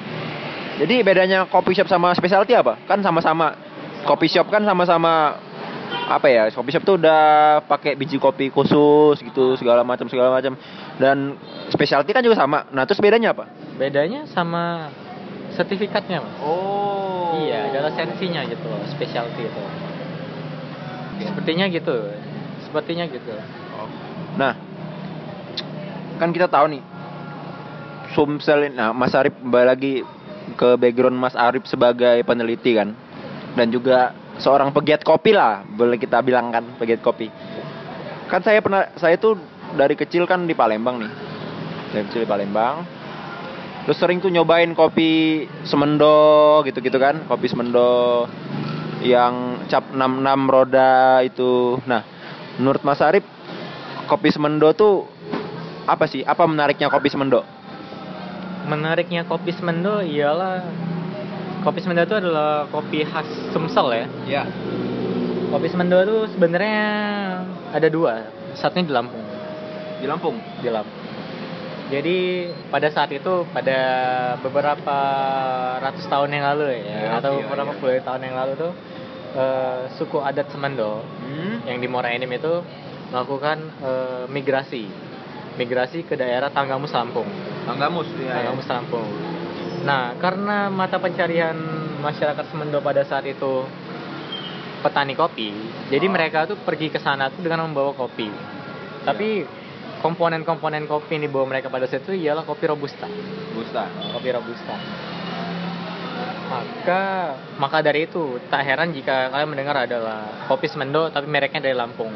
Jadi 0.80 1.04
bedanya 1.04 1.52
coffee 1.52 1.76
shop 1.76 1.92
sama 1.92 2.16
specialty 2.16 2.56
apa? 2.56 2.80
Kan 2.88 3.04
sama-sama 3.04 3.52
coffee 4.08 4.32
shop 4.32 4.48
kan 4.48 4.64
sama-sama 4.64 5.36
apa 5.92 6.28
ya? 6.28 6.48
Coffee 6.52 6.74
shop 6.76 6.84
tuh 6.84 6.96
udah 7.00 7.60
pakai 7.68 7.96
biji 7.96 8.20
kopi 8.20 8.52
khusus 8.52 9.20
gitu 9.22 9.56
segala 9.56 9.84
macam 9.84 10.08
segala 10.12 10.32
macam. 10.32 10.56
Dan 11.00 11.36
specialty 11.72 12.12
kan 12.12 12.24
juga 12.24 12.40
sama. 12.40 12.68
Nah, 12.72 12.84
terus 12.84 13.00
bedanya 13.00 13.32
apa? 13.32 13.48
Bedanya 13.80 14.28
sama 14.30 14.92
sertifikatnya, 15.56 16.24
Mas. 16.24 16.36
Oh. 16.44 17.36
Iya, 17.42 17.72
ada 17.72 17.88
lisensinya 17.88 18.44
gitu 18.44 18.66
loh, 18.68 18.84
specialty 18.92 19.48
itu. 19.48 19.64
Sepertinya 21.24 21.66
gitu. 21.72 21.96
Sepertinya 22.68 23.06
gitu. 23.08 23.32
Nah, 24.36 24.56
kan 26.20 26.30
kita 26.32 26.48
tahu 26.52 26.76
nih, 26.76 26.84
Sumsel, 28.12 28.72
nah 28.76 28.92
Mas 28.92 29.16
Arif 29.16 29.32
kembali 29.40 29.66
lagi 29.66 29.94
ke 30.60 30.76
background 30.76 31.16
Mas 31.16 31.36
Arif 31.36 31.64
sebagai 31.68 32.20
peneliti 32.28 32.76
kan, 32.76 32.92
dan 33.56 33.72
juga 33.72 34.12
seorang 34.40 34.72
pegiat 34.72 35.02
kopi 35.04 35.36
lah, 35.36 35.66
boleh 35.66 36.00
kita 36.00 36.22
bilang 36.24 36.54
kan 36.54 36.64
pegiat 36.78 37.02
kopi. 37.04 37.28
Kan 38.32 38.46
saya 38.46 38.64
pernah, 38.64 38.88
saya 38.96 39.20
tuh 39.20 39.36
dari 39.76 39.98
kecil 39.98 40.24
kan 40.30 40.48
di 40.48 40.56
Palembang 40.56 41.04
nih, 41.04 41.12
dari 41.92 42.04
kecil 42.08 42.24
di 42.24 42.30
Palembang. 42.30 42.86
Terus 43.82 43.98
sering 43.98 44.22
tuh 44.22 44.30
nyobain 44.30 44.72
kopi 44.78 45.44
semendo 45.66 46.62
gitu-gitu 46.64 47.02
kan, 47.02 47.26
kopi 47.26 47.50
semendo 47.50 48.30
yang 49.02 49.66
cap 49.66 49.90
66 49.90 50.54
roda 50.54 51.26
itu. 51.26 51.82
Nah, 51.90 52.06
menurut 52.62 52.86
Mas 52.86 53.02
Arif 53.02 53.26
kopi 54.06 54.30
semendo 54.30 54.70
tuh 54.78 55.10
apa 55.90 56.06
sih? 56.06 56.22
Apa 56.22 56.46
menariknya 56.46 56.94
kopi 56.94 57.10
semendo? 57.10 57.42
Menariknya 58.62 59.26
kopi 59.26 59.50
Semendo 59.58 60.06
ialah 60.06 60.62
kopi 61.62 61.80
Semendo 61.82 62.02
itu 62.04 62.16
adalah 62.18 62.66
kopi 62.70 63.06
khas 63.06 63.28
Sumsel 63.54 63.88
ya. 63.94 64.06
Ya. 64.26 64.44
Kopi 65.52 65.68
Semendo 65.70 65.98
itu 66.02 66.18
sebenarnya 66.34 66.80
ada 67.72 67.88
dua. 67.88 68.30
Satunya 68.58 68.88
di 68.90 68.94
Lampung. 68.94 69.24
Di 70.02 70.06
Lampung. 70.10 70.36
di 70.60 70.70
Lampung. 70.70 71.00
Jadi 71.92 72.48
pada 72.72 72.88
saat 72.88 73.12
itu 73.12 73.44
pada 73.52 73.80
beberapa 74.40 74.98
ratus 75.84 76.08
tahun 76.08 76.32
yang 76.32 76.46
lalu 76.56 76.80
Ya, 76.80 76.80
ya, 76.88 77.10
atau 77.20 77.36
iya, 77.36 77.44
beberapa 77.52 77.76
iya. 77.76 77.80
puluh 77.84 78.00
tahun 78.00 78.22
yang 78.32 78.36
lalu 78.40 78.52
tuh 78.56 78.72
eh, 79.36 79.80
suku 80.00 80.18
adat 80.24 80.48
Semendo 80.56 81.04
Hmm. 81.20 81.64
yang 81.68 81.80
di 81.84 81.88
Muara 81.92 82.12
Enim 82.16 82.32
itu 82.32 82.64
melakukan 83.12 83.60
eh, 83.84 84.24
migrasi, 84.32 84.88
migrasi 85.60 86.08
ke 86.08 86.16
daerah 86.16 86.48
Tanggamus 86.48 86.96
Lampung, 86.96 87.28
Tanggamus 87.68 88.08
ya. 88.24 88.40
Tanggamus 88.40 88.68
Lampung. 88.72 89.08
Nah 89.82 90.14
karena 90.22 90.70
mata 90.70 91.02
pencarian 91.02 91.58
masyarakat 92.02 92.46
Semendo 92.50 92.82
pada 92.82 93.02
saat 93.06 93.26
itu 93.26 93.66
petani 94.82 95.14
kopi. 95.14 95.54
Jadi 95.94 96.06
mereka 96.10 96.50
tuh 96.50 96.58
pergi 96.62 96.90
ke 96.90 96.98
sana 96.98 97.30
tuh 97.30 97.46
dengan 97.46 97.70
membawa 97.70 97.94
kopi. 97.94 98.30
Tapi 99.06 99.46
komponen-komponen 100.02 100.90
kopi 100.90 101.18
yang 101.18 101.30
dibawa 101.30 101.46
mereka 101.46 101.70
pada 101.70 101.86
saat 101.86 102.06
itu 102.06 102.18
ialah 102.18 102.46
kopi 102.46 102.66
robusta. 102.66 103.06
Busta. 103.54 103.86
Kopi 104.18 104.30
robusta. 104.34 104.76
Maka 106.52 107.04
maka 107.56 107.80
dari 107.80 108.12
itu 108.12 108.42
tak 108.52 108.68
heran 108.68 108.92
jika 108.92 109.32
kalian 109.32 109.50
mendengar 109.56 109.88
adalah 109.88 110.46
kopi 110.52 110.68
Semendo 110.68 111.08
tapi 111.08 111.30
mereknya 111.30 111.64
dari 111.64 111.78
Lampung. 111.78 112.12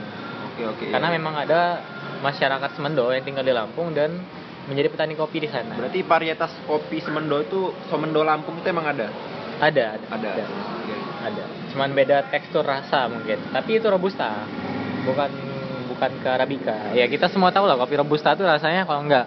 Oke 0.52 0.64
oke. 0.68 0.86
Karena 0.92 1.08
iya. 1.08 1.16
memang 1.16 1.34
ada 1.40 1.80
masyarakat 2.20 2.76
Semendo 2.76 3.08
yang 3.14 3.24
tinggal 3.24 3.46
di 3.48 3.54
Lampung 3.56 3.96
dan 3.96 4.20
menjadi 4.66 4.88
petani 4.90 5.14
kopi 5.14 5.46
di 5.46 5.50
sana. 5.50 5.78
berarti 5.78 6.02
varietas 6.02 6.52
kopi 6.66 6.98
Semendo 7.02 7.38
itu 7.42 7.74
Semendo 7.90 8.26
Lampung 8.26 8.58
itu 8.58 8.68
emang 8.70 8.90
ada. 8.90 9.08
Ada, 9.56 9.96
ada, 9.96 10.06
Ada. 10.12 10.30
ada. 10.36 10.46
Ada. 11.26 11.44
Cuman 11.74 11.90
beda 11.96 12.28
tekstur 12.30 12.62
rasa 12.62 13.08
mungkin. 13.10 13.40
Tapi 13.50 13.82
itu 13.82 13.88
robusta. 13.90 14.46
Bukan 15.08 15.32
bukan 15.96 16.12
ke 16.20 16.30
arabica. 16.30 16.92
Ya 16.92 17.08
kita 17.08 17.32
semua 17.32 17.56
tahu 17.56 17.66
lah 17.66 17.80
kopi 17.80 17.96
robusta 17.96 18.36
itu 18.36 18.44
rasanya 18.44 18.84
kalau 18.84 19.08
enggak 19.08 19.26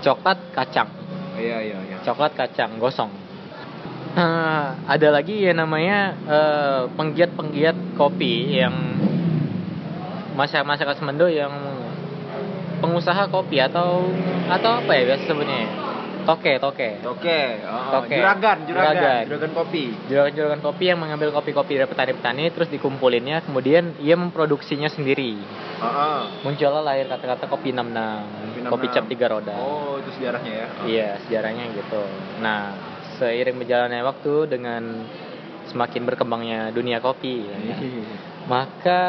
coklat 0.00 0.38
kacang. 0.54 0.88
Iya 1.34 1.58
iya 1.60 1.78
iya. 1.90 1.96
Coklat 2.06 2.38
kacang 2.38 2.78
gosong. 2.78 3.10
Eh, 4.14 4.66
ada 4.86 5.08
lagi 5.10 5.42
yang 5.42 5.58
namanya 5.58 6.14
eh, 6.22 6.82
penggiat-penggiat 6.94 7.98
kopi 7.98 8.62
yang 8.62 8.74
masyarakat 10.38 10.66
masyarakat 10.66 10.96
Semendo 11.02 11.26
yang 11.26 11.50
pengusaha 12.84 13.24
kopi 13.26 13.56
atau 13.58 14.04
atau 14.46 14.70
apa 14.78 14.92
ya 14.92 15.02
biasa 15.08 15.24
sebutnya? 15.24 15.60
Toke, 16.24 16.56
toke. 16.56 17.04
Oke. 17.04 17.40
Oh, 17.68 18.00
Oke. 18.00 18.16
Juragan, 18.16 18.64
juragan, 18.64 18.96
Juragan. 18.96 19.22
juragan 19.28 19.52
kopi. 19.52 19.84
juragan-juragan 20.08 20.60
kopi 20.60 20.84
yang 20.88 20.96
mengambil 20.96 21.28
kopi-kopi 21.30 21.76
dari 21.76 21.84
petani-petani 21.84 22.48
terus 22.48 22.68
dikumpulinnya 22.68 23.44
kemudian 23.44 23.92
ia 24.00 24.16
memproduksinya 24.16 24.88
sendiri 24.88 25.36
Heeh. 25.76 26.20
muncullah 26.40 26.80
lahir 26.80 27.12
kata-kata 27.12 27.44
kopi 27.44 27.76
66 27.76 27.76
Kopi 27.76 28.60
kopi 28.64 28.86
66. 28.88 28.96
cap 28.96 29.04
tiga 29.04 29.26
roda 29.28 29.52
Oh, 29.52 30.00
itu 30.00 30.16
sejarahnya 30.16 30.52
ya. 30.54 30.66
iya 30.88 31.08
sejarahnya 31.20 31.64
gitu 31.76 32.00
nah 32.40 32.72
seiring 33.20 33.60
berjalannya 33.60 34.00
waktu 34.00 34.32
dengan 34.48 34.82
semakin 35.68 36.02
berkembangnya 36.04 36.72
dunia 36.72 37.04
kopi 37.04 37.44
ya, 37.44 37.56
maka 38.44 39.00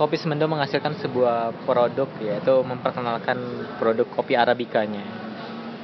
kopi 0.00 0.16
Semendo 0.16 0.48
menghasilkan 0.48 0.96
sebuah 0.96 1.52
produk 1.68 2.08
yaitu 2.24 2.54
memperkenalkan 2.64 3.36
produk 3.76 4.08
kopi 4.08 4.36
arabikanya. 4.36 5.04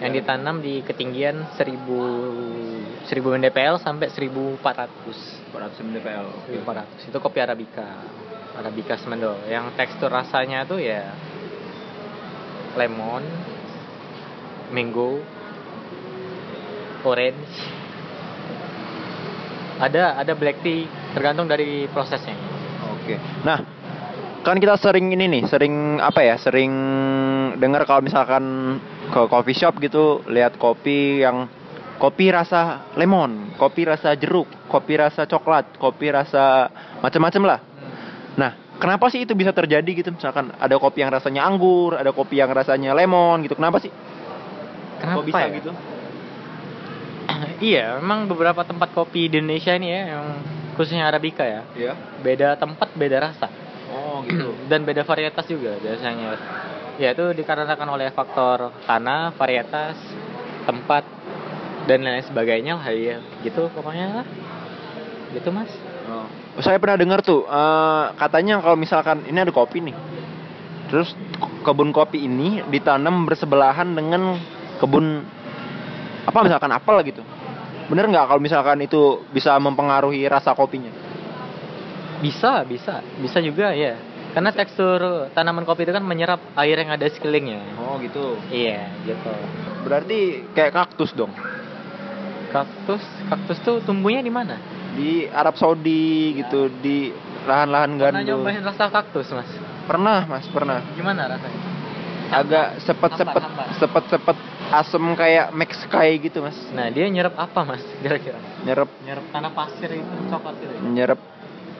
Yang 0.00 0.20
ditanam 0.20 0.60
di 0.60 0.84
ketinggian 0.84 1.56
1000 1.56 3.08
1000 3.08 3.36
mdpl 3.40 3.80
sampai 3.80 4.12
1400 4.12 5.52
400 5.52 5.88
mdpl. 5.88 6.26
1400 6.52 7.08
itu 7.08 7.18
kopi 7.20 7.38
arabica 7.40 7.86
arabica 8.56 8.96
semendo. 8.96 9.36
Yang 9.48 9.76
tekstur 9.76 10.08
rasanya 10.08 10.64
tuh 10.64 10.80
ya 10.80 11.12
lemon 12.76 13.24
mango 14.72 15.20
orange. 17.04 17.52
Ada 19.76 20.16
ada 20.16 20.32
black 20.32 20.64
tea 20.64 20.88
tergantung 21.12 21.48
dari 21.48 21.84
prosesnya 21.92 22.45
Oke. 23.06 23.16
Nah, 23.46 23.62
kan 24.42 24.58
kita 24.58 24.74
sering 24.82 25.14
ini 25.14 25.30
nih, 25.30 25.42
sering 25.46 26.02
apa 26.02 26.26
ya? 26.26 26.34
Sering 26.42 26.72
dengar 27.54 27.86
kalau 27.86 28.02
misalkan 28.02 28.76
ke 29.14 29.20
coffee 29.30 29.54
shop 29.54 29.78
gitu, 29.78 30.26
lihat 30.26 30.58
kopi 30.58 31.22
yang 31.22 31.46
kopi 32.02 32.34
rasa 32.34 32.90
lemon, 32.98 33.54
kopi 33.54 33.86
rasa 33.86 34.18
jeruk, 34.18 34.50
kopi 34.66 34.98
rasa 34.98 35.22
coklat, 35.30 35.78
kopi 35.78 36.10
rasa 36.10 36.66
macam-macam 36.98 37.42
lah. 37.46 37.60
Nah, 38.34 38.50
kenapa 38.82 39.06
sih 39.06 39.22
itu 39.22 39.38
bisa 39.38 39.54
terjadi 39.54 39.86
gitu? 39.86 40.10
Misalkan 40.10 40.50
ada 40.58 40.74
kopi 40.82 41.06
yang 41.06 41.14
rasanya 41.14 41.46
anggur, 41.46 41.94
ada 41.94 42.10
kopi 42.10 42.42
yang 42.42 42.50
rasanya 42.50 42.90
lemon 42.90 43.46
gitu. 43.46 43.54
Kenapa 43.54 43.78
sih? 43.78 43.94
kenapa 44.96 45.22
Kok 45.22 45.26
bisa 45.28 45.44
ya? 45.46 45.54
gitu? 45.62 45.70
iya 47.70 47.84
memang 48.00 48.26
beberapa 48.26 48.64
tempat 48.66 48.90
kopi 48.96 49.28
di 49.28 49.38
Indonesia 49.38 49.72
ini 49.76 49.88
ya 49.92 50.02
yang 50.16 50.26
khususnya 50.76 51.08
arabica 51.08 51.42
ya 51.42 51.64
Iya. 51.74 51.92
beda 52.20 52.54
tempat 52.56 52.92
beda 52.94 53.18
rasa 53.20 53.48
Oh, 53.86 54.20
gitu. 54.22 54.52
dan 54.70 54.84
beda 54.84 55.02
varietas 55.02 55.46
juga 55.48 55.74
biasanya 55.80 56.36
ya 56.96 57.12
itu 57.12 57.24
dikarenakan 57.32 57.88
oleh 57.92 58.08
faktor 58.10 58.72
tanah 58.84 59.32
varietas 59.36 59.96
tempat 60.64 61.04
dan 61.86 62.02
lain 62.02 62.24
sebagainya 62.24 62.76
lah 62.76 62.88
ya 62.90 63.20
gitu 63.40 63.68
pokoknya 63.72 64.22
lah 64.22 64.26
gitu 65.32 65.50
mas 65.50 65.70
Oh. 66.06 66.22
Saya 66.62 66.78
pernah 66.78 66.94
dengar 66.94 67.18
tuh 67.18 67.42
eh, 67.50 68.04
katanya 68.14 68.62
kalau 68.62 68.78
misalkan 68.78 69.26
ini 69.26 69.42
ada 69.42 69.50
kopi 69.50 69.82
nih, 69.82 69.90
terus 70.86 71.18
kebun 71.66 71.90
kopi 71.90 72.22
ini 72.22 72.62
ditanam 72.70 73.26
bersebelahan 73.26 73.90
dengan 73.90 74.38
kebun 74.78 75.26
apa 76.30 76.38
misalkan 76.46 76.70
apel 76.70 77.02
gitu. 77.10 77.26
Bener 77.86 78.04
nggak 78.06 78.26
kalau 78.26 78.42
misalkan 78.42 78.82
itu 78.82 79.22
bisa 79.30 79.54
mempengaruhi 79.56 80.26
rasa 80.26 80.52
kopinya? 80.52 80.90
bisa 82.16 82.64
bisa 82.64 83.04
bisa 83.20 83.44
juga 83.44 83.76
ya 83.76 83.92
karena 84.32 84.48
tekstur 84.48 85.28
tanaman 85.36 85.68
kopi 85.68 85.84
itu 85.84 85.92
kan 85.92 86.00
menyerap 86.00 86.40
air 86.56 86.80
yang 86.80 86.88
ada 86.88 87.04
sekelilingnya 87.08 87.76
Oh 87.76 88.00
gitu. 88.00 88.40
iya 88.48 88.88
gitu 89.04 89.32
Berarti 89.84 90.48
kayak 90.50 90.72
kaktus 90.72 91.12
dong. 91.12 91.28
kaktus 92.48 93.04
kaktus 93.28 93.58
tuh 93.60 93.84
tumbuhnya 93.84 94.24
di 94.24 94.32
mana 94.32 94.56
Di 94.96 95.28
Arab 95.28 95.60
Saudi 95.60 96.40
gitu, 96.40 96.72
di 96.72 97.12
lahan-lahan 97.44 98.00
pernah 98.00 98.16
gandum. 98.16 98.40
nyobain 98.40 98.64
rasa 98.64 98.88
kaktus 98.88 99.28
mas 99.30 99.50
Pernah 99.84 100.24
mas, 100.24 100.48
pernah. 100.48 100.80
gimana 100.96 101.28
rasanya 101.28 101.60
Agak 102.26 102.80
sepet-sepet, 102.82 103.38
Hambar, 103.38 103.44
hambar. 103.44 103.66
sepet-sepet 103.76 104.36
asem 104.72 105.04
kayak 105.14 105.54
Mexikai 105.54 106.18
gitu 106.18 106.42
mas. 106.42 106.58
nah 106.74 106.90
dia 106.90 107.06
nyerap 107.06 107.34
apa 107.38 107.60
mas 107.62 107.82
kira-kira 108.02 108.38
Nyerep, 108.66 108.90
nyerap 109.06 109.24
tanah 109.30 109.52
pasir 109.54 109.90
itu 109.94 110.14
coklat 110.26 110.58
itu 110.58 110.72
ya? 110.74 110.80
nyerep 110.82 111.20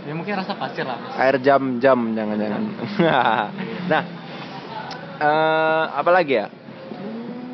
ya 0.07 0.13
mungkin 0.15 0.35
rasa 0.39 0.55
pasir 0.55 0.87
lah 0.87 0.99
mas 0.99 1.15
air 1.19 1.37
jam-jam 1.43 1.99
jangan-jangan. 2.15 2.63
nah, 3.91 4.03
eh 5.19 5.85
apa 5.97 6.11
lagi 6.13 6.39
ya? 6.39 6.47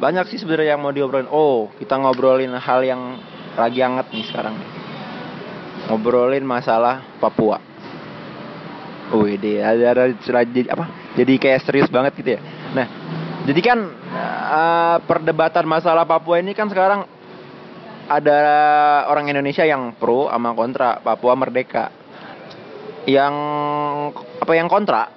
Banyak 0.03 0.35
sih 0.35 0.43
sebenarnya 0.43 0.75
yang 0.75 0.83
mau 0.83 0.91
diobrolin. 0.91 1.31
Oh, 1.31 1.71
kita 1.79 1.95
ngobrolin 1.95 2.51
hal 2.59 2.83
yang 2.83 3.23
lagi 3.55 3.87
hangat 3.87 4.11
nih 4.11 4.27
sekarang. 4.27 4.59
Ngobrolin 5.87 6.43
masalah 6.43 7.07
Papua. 7.23 7.63
Wih, 9.15 9.39
deh, 9.39 9.63
ada, 9.63 9.95
ada 9.95 10.05
jadi 10.19 10.75
apa? 10.75 10.91
Jadi 11.15 11.39
kayak 11.39 11.63
serius 11.63 11.87
banget 11.87 12.19
gitu 12.19 12.35
ya. 12.35 12.41
Nah, 12.75 12.87
jadi 13.43 13.61
kan 13.61 13.79
eh, 14.55 14.97
perdebatan 15.03 15.67
masalah 15.67 16.07
Papua 16.07 16.39
ini 16.39 16.55
kan 16.55 16.71
sekarang 16.71 17.03
ada 18.07 18.41
orang 19.11 19.31
Indonesia 19.31 19.67
yang 19.67 19.99
pro 19.99 20.31
sama 20.31 20.55
kontra. 20.55 21.03
Papua 21.03 21.35
merdeka. 21.35 21.91
Yang 23.03 23.35
apa 24.39 24.53
yang 24.55 24.71
kontra? 24.71 25.11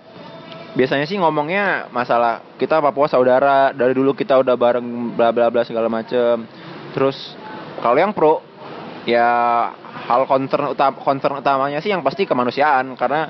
Biasanya 0.73 1.05
sih 1.07 1.21
ngomongnya 1.21 1.87
masalah 1.93 2.41
kita 2.57 2.81
Papua 2.81 3.05
saudara. 3.05 3.69
Dari 3.69 3.93
dulu 3.93 4.17
kita 4.17 4.41
udah 4.41 4.57
bareng 4.57 5.13
bla 5.13 5.29
bla 5.29 5.53
bla 5.53 5.61
segala 5.61 5.85
macem. 5.85 6.49
Terus 6.97 7.37
kalau 7.85 7.97
yang 7.99 8.09
pro 8.09 8.41
ya 9.05 9.29
hal 10.09 10.25
concern 10.25 10.73
utama 10.73 10.97
concern 10.97 11.37
utamanya 11.37 11.77
sih 11.77 11.93
yang 11.93 12.01
pasti 12.01 12.25
kemanusiaan. 12.25 12.97
Karena 12.97 13.29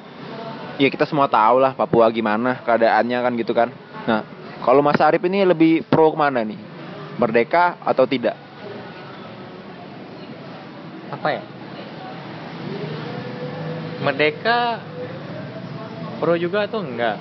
ya 0.79 0.87
kita 0.87 1.03
semua 1.03 1.27
tahu 1.27 1.59
lah 1.59 1.75
Papua 1.75 2.07
gimana 2.15 2.63
keadaannya 2.63 3.17
kan 3.19 3.31
gitu 3.35 3.51
kan. 3.51 3.69
Nah 4.07 4.44
kalau 4.63 4.79
Mas 4.79 5.01
Arif 5.01 5.23
ini 5.25 5.43
lebih 5.43 5.83
pro 5.87 6.13
ke 6.13 6.17
mana 6.17 6.45
nih? 6.45 6.59
Merdeka 7.19 7.79
atau 7.83 8.07
tidak? 8.07 8.37
Apa 11.11 11.27
ya? 11.31 11.43
Merdeka 14.03 14.79
pro 16.21 16.35
juga 16.39 16.69
atau 16.69 16.79
enggak? 16.83 17.17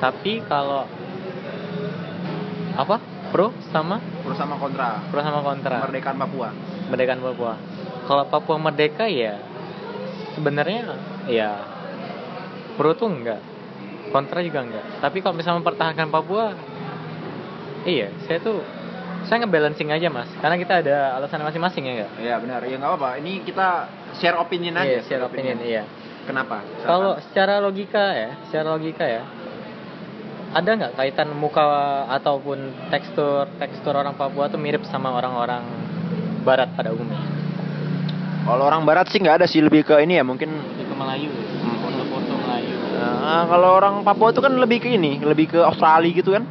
Tapi 0.00 0.44
kalau 0.44 0.84
apa? 2.76 2.96
Pro 3.30 3.54
sama? 3.70 4.02
Pro 4.26 4.34
sama 4.34 4.58
kontra. 4.58 4.98
Pro 5.08 5.22
sama 5.22 5.40
kontra. 5.44 5.86
Kemerdekaan 5.86 6.18
Papua. 6.18 6.48
Merdekaan 6.90 7.22
Papua. 7.22 7.54
Kalau 8.10 8.24
Papua 8.26 8.58
merdeka 8.58 9.06
ya 9.06 9.38
sebenarnya 10.34 10.96
ya 11.28 11.50
pro 12.80 12.94
tuh 12.94 13.12
enggak 13.12 13.40
kontra 14.10 14.42
juga 14.42 14.60
enggak 14.62 14.84
tapi 15.00 15.22
kalau 15.22 15.34
misalnya 15.34 15.62
mempertahankan 15.62 16.08
Papua 16.10 16.52
iya 17.82 18.12
saya 18.28 18.38
tuh 18.38 18.60
saya 19.24 19.46
ngebalancing 19.46 19.88
aja 19.94 20.10
mas 20.10 20.28
karena 20.38 20.56
kita 20.58 20.82
ada 20.82 20.96
alasan 21.16 21.40
masing-masing 21.40 21.86
ya 21.86 21.92
enggak 21.94 22.10
Iya 22.18 22.34
benar, 22.42 22.60
ya 22.66 22.76
nggak 22.76 22.90
apa-apa. 22.90 23.10
Ini 23.22 23.32
kita 23.46 23.68
share 24.18 24.36
opinion 24.36 24.74
aja. 24.74 24.90
Iya, 24.90 25.00
share 25.06 25.22
opinion, 25.22 25.60
iya. 25.62 25.84
Kenapa? 26.26 26.66
Kalau 26.82 27.14
secara 27.30 27.62
logika 27.62 28.10
ya, 28.10 28.30
secara 28.48 28.74
logika 28.74 29.04
ya, 29.06 29.22
ada 30.50 30.66
nggak 30.66 30.92
kaitan 30.98 31.30
muka 31.36 31.62
ataupun 32.10 32.90
tekstur 32.90 33.46
tekstur 33.62 33.94
orang 33.94 34.18
Papua 34.18 34.50
tuh 34.50 34.58
mirip 34.58 34.82
sama 34.90 35.14
orang-orang 35.14 35.62
Barat 36.42 36.74
pada 36.74 36.90
umumnya? 36.90 37.22
kalau 38.40 38.66
orang 38.66 38.82
Barat 38.82 39.06
sih 39.12 39.20
nggak 39.22 39.44
ada 39.44 39.46
sih 39.46 39.62
lebih 39.62 39.86
ke 39.86 39.94
ini 40.02 40.18
ya 40.18 40.24
mungkin 40.26 40.50
Lebih 40.50 40.86
ke 40.90 40.94
Melayu 40.96 41.30
Hmm. 41.60 41.76
Nah, 43.00 43.48
kalau 43.48 43.80
orang 43.80 44.04
Papua 44.04 44.28
itu 44.28 44.44
kan 44.44 44.52
lebih 44.52 44.84
ke 44.84 44.92
ini, 44.92 45.16
lebih 45.24 45.56
ke 45.56 45.60
Australia 45.64 46.12
gitu 46.12 46.36
kan, 46.36 46.44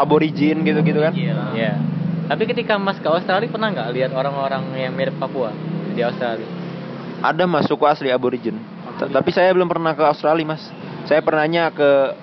aborigin 0.00 0.64
gitu-gitu 0.64 1.04
kan. 1.04 1.12
Iya. 1.12 1.76
Tapi 2.24 2.48
ketika 2.48 2.80
Mas 2.80 2.96
ke 2.96 3.04
Australia 3.04 3.52
pernah 3.52 3.68
nggak 3.68 3.88
lihat 3.92 4.10
orang-orang 4.16 4.64
yang 4.80 4.96
mirip 4.96 5.12
Papua 5.20 5.52
di 5.92 6.00
Australia? 6.00 6.48
Ada 7.20 7.44
mas 7.44 7.68
suku 7.68 7.84
asli 7.84 8.08
aborigin. 8.08 8.56
Tapi 8.96 9.30
saya 9.32 9.52
belum 9.52 9.68
pernah 9.68 9.92
ke 9.92 10.04
Australia 10.04 10.56
mas. 10.56 10.64
Saya 11.04 11.20
pernahnya 11.20 11.68
ke 11.68 12.16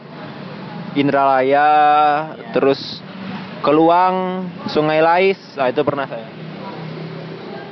Indralaya, 0.97 1.69
terus 2.51 2.99
ke 3.61 3.71
Luang, 3.71 4.49
Sungai 4.73 5.05
Lais, 5.05 5.37
nah 5.53 5.69
itu 5.69 5.85
pernah 5.85 6.09
saya. 6.09 6.25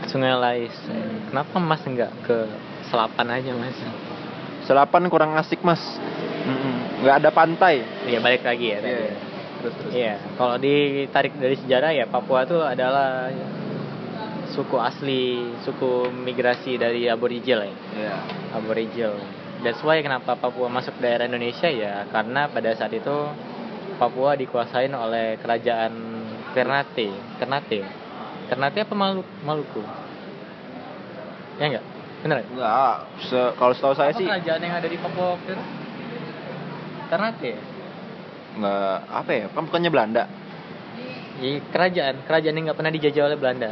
Sungai 0.06 0.38
Lais. 0.38 0.74
Kenapa 1.30 1.58
Mas 1.58 1.82
nggak 1.82 2.12
ke 2.26 2.38
Selapan 2.90 3.28
aja 3.42 3.52
Mas? 3.54 3.78
Selapan 4.70 5.10
kurang 5.10 5.34
asik 5.34 5.66
mas, 5.66 5.82
Mm-mm. 6.46 7.02
nggak 7.02 7.26
ada 7.26 7.30
pantai. 7.34 7.82
Iya 8.06 8.22
balik 8.22 8.46
lagi 8.46 8.70
ya. 8.70 8.78
tadi. 8.78 8.94
Iya. 8.94 9.14
Terus 9.60 9.74
terus. 9.82 9.92
Iya, 9.98 10.16
kalau 10.38 10.56
ditarik 10.62 11.34
dari 11.42 11.58
sejarah 11.58 11.90
ya 11.90 12.06
Papua 12.06 12.46
itu 12.46 12.62
adalah 12.62 13.34
suku 14.54 14.78
asli, 14.78 15.58
suku 15.66 16.14
migrasi 16.14 16.78
dari 16.78 17.10
Aborigel 17.10 17.66
ya. 17.66 17.74
Iya. 17.98 18.16
Aborigel. 18.54 19.18
That's 19.66 19.82
why 19.82 20.06
kenapa 20.06 20.38
Papua 20.38 20.70
masuk 20.70 21.02
daerah 21.02 21.26
Indonesia 21.26 21.66
ya 21.66 22.06
karena 22.14 22.46
pada 22.54 22.70
saat 22.78 22.94
itu 22.94 23.26
Papua 23.98 24.38
dikuasain 24.38 24.94
oleh 24.94 25.42
kerajaan 25.42 25.92
Ternate, 26.54 27.10
Ternate. 27.42 27.80
Ternate 28.46 28.86
apa 28.86 28.94
Malu 28.94 29.26
Maluku? 29.42 29.82
Ya 31.58 31.74
enggak? 31.74 31.99
Bener? 32.20 32.38
ya? 32.40 32.46
Enggak, 32.52 32.94
se- 33.24 33.54
kalau 33.56 33.74
setahu 33.74 33.96
saya 33.96 34.12
apa 34.12 34.20
sih 34.20 34.28
kerajaan 34.28 34.62
yang 34.62 34.76
ada 34.76 34.88
di 34.88 34.98
Papua 34.98 35.26
waktu 35.36 35.50
itu? 35.56 35.64
Ternate 37.10 37.48
ya? 37.48 37.60
nggak 38.50 38.98
apa 39.08 39.32
ya, 39.32 39.46
kan 39.50 39.64
bukannya 39.64 39.90
Belanda. 39.90 40.24
Iya, 41.40 41.64
kerajaan, 41.72 42.16
kerajaan 42.28 42.56
yang 42.60 42.66
nggak 42.68 42.78
pernah 42.78 42.92
dijajah 42.92 43.24
oleh 43.24 43.38
Belanda. 43.40 43.70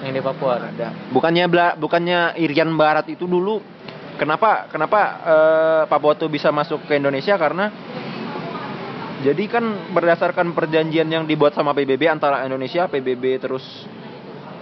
Yang 0.00 0.12
di 0.16 0.22
Papua. 0.24 0.54
Ada. 0.62 0.88
Bukannya 1.12 1.44
Bela- 1.46 1.76
bukannya 1.76 2.40
Irian 2.40 2.72
Barat 2.72 3.06
itu 3.06 3.28
dulu 3.28 3.60
kenapa 4.16 4.66
kenapa 4.66 5.00
eh, 5.20 5.82
Papua 5.84 6.16
tuh 6.16 6.32
bisa 6.32 6.48
masuk 6.48 6.88
ke 6.88 6.96
Indonesia 6.96 7.36
karena 7.36 7.68
jadi 9.22 9.44
kan 9.46 9.64
berdasarkan 9.92 10.50
perjanjian 10.50 11.06
yang 11.06 11.22
dibuat 11.22 11.52
sama 11.52 11.70
PBB 11.70 12.10
antara 12.10 12.42
Indonesia, 12.42 12.90
PBB 12.90 13.38
terus 13.38 13.62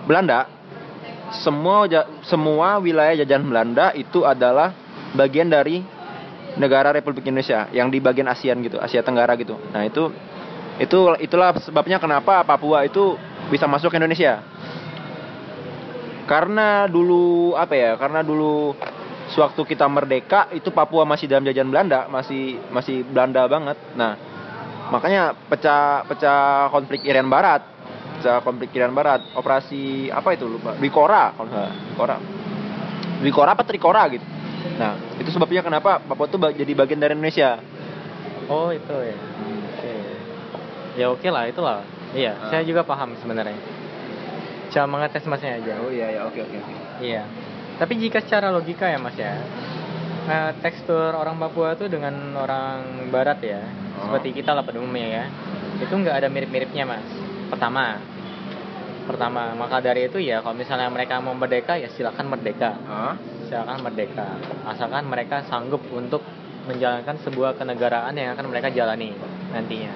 Belanda, 0.05 0.60
semua 1.31 1.87
semua 2.27 2.83
wilayah 2.83 3.23
jajahan 3.23 3.47
Belanda 3.47 3.95
itu 3.95 4.27
adalah 4.27 4.75
bagian 5.15 5.47
dari 5.51 5.83
negara 6.59 6.91
Republik 6.91 7.27
Indonesia 7.31 7.71
yang 7.71 7.91
di 7.91 8.03
bagian 8.03 8.27
ASEAN 8.27 8.59
gitu, 8.67 8.83
Asia 8.83 9.05
Tenggara 9.07 9.39
gitu. 9.39 9.55
Nah, 9.71 9.87
itu 9.87 10.11
itu 10.81 10.99
itulah 11.21 11.55
sebabnya 11.61 12.01
kenapa 12.01 12.43
Papua 12.43 12.83
itu 12.89 13.15
bisa 13.53 13.69
masuk 13.69 13.93
ke 13.93 14.01
Indonesia. 14.01 14.43
Karena 16.27 16.87
dulu 16.87 17.55
apa 17.59 17.75
ya 17.75 17.93
karena 17.99 18.23
dulu 18.23 18.73
sewaktu 19.35 19.63
kita 19.67 19.87
merdeka 19.87 20.51
itu 20.55 20.71
Papua 20.71 21.07
masih 21.07 21.27
dalam 21.31 21.47
jajahan 21.47 21.71
Belanda 21.71 22.07
masih 22.07 22.59
masih 22.71 23.03
Belanda 23.07 23.47
banget. 23.51 23.79
Nah 23.99 24.15
makanya 24.91 25.35
pecah 25.47 26.03
pecah 26.07 26.71
konflik 26.71 27.07
Irian 27.07 27.31
Barat 27.31 27.63
konflik 28.41 28.71
Irian 28.71 28.93
Barat 28.93 29.25
operasi 29.33 30.09
apa 30.09 30.33
itu 30.33 30.45
lupa 30.47 30.77
Wikora 30.77 31.33
kalau 31.33 31.49
nggak. 31.49 31.71
Wikora 31.91 32.17
Wikora 33.21 33.51
apa 33.53 33.63
Trikora 33.63 34.03
gitu 34.09 34.27
nah 34.77 34.93
itu 35.17 35.29
sebabnya 35.29 35.61
kenapa 35.61 35.99
Papua 35.99 36.27
tuh 36.27 36.41
jadi 36.51 36.73
bagian 36.75 36.99
dari 36.99 37.13
Indonesia 37.13 37.61
Oh 38.47 38.69
itu 38.69 38.91
ya. 38.91 39.15
Oke. 39.71 39.95
Ya 40.99 41.07
oke 41.07 41.23
lah 41.25 41.47
itulah. 41.47 41.87
Iya, 42.11 42.35
Ah. 42.35 42.51
saya 42.51 42.67
juga 42.67 42.83
paham 42.83 43.15
sebenarnya. 43.15 43.55
Cuma 44.69 44.99
mengetes 44.99 45.23
masnya 45.23 45.55
aja. 45.55 45.79
iya 45.87 46.07
ya 46.11 46.21
oke 46.27 46.35
oke 46.41 46.57
oke 46.59 46.75
Iya. 46.99 47.23
Tapi 47.79 47.95
jika 47.97 48.19
secara 48.19 48.51
logika 48.51 48.85
ya 48.85 48.99
mas 48.99 49.15
ya, 49.15 49.39
eh, 50.27 50.51
tekstur 50.59 51.15
orang 51.15 51.39
Papua 51.39 51.73
tuh 51.75 51.87
dengan 51.87 52.11
orang 52.35 53.07
Barat 53.09 53.39
ya, 53.39 53.63
Oh. 53.97 54.11
seperti 54.11 54.43
kita 54.43 54.51
lah 54.51 54.61
pada 54.61 54.83
umumnya 54.83 55.07
ya, 55.07 55.25
itu 55.79 55.95
nggak 55.95 56.19
ada 56.19 56.27
mirip-miripnya 56.27 56.83
mas. 56.85 57.07
Pertama, 57.47 58.03
pertama 59.05 59.53
maka 59.57 59.81
dari 59.81 60.09
itu 60.09 60.19
ya 60.21 60.45
kalau 60.45 60.57
misalnya 60.57 60.89
mereka 60.93 61.21
mau 61.21 61.33
merdeka 61.37 61.77
ya 61.77 61.89
silakan 61.93 62.33
merdeka, 62.33 62.77
Hah? 62.87 63.15
silakan 63.49 63.83
merdeka, 63.83 64.27
asalkan 64.67 65.05
mereka 65.09 65.45
sanggup 65.49 65.83
untuk 65.91 66.23
menjalankan 66.69 67.17
sebuah 67.25 67.57
kenegaraan 67.57 68.15
yang 68.15 68.37
akan 68.37 68.47
mereka 68.53 68.69
jalani 68.71 69.17
nantinya. 69.51 69.93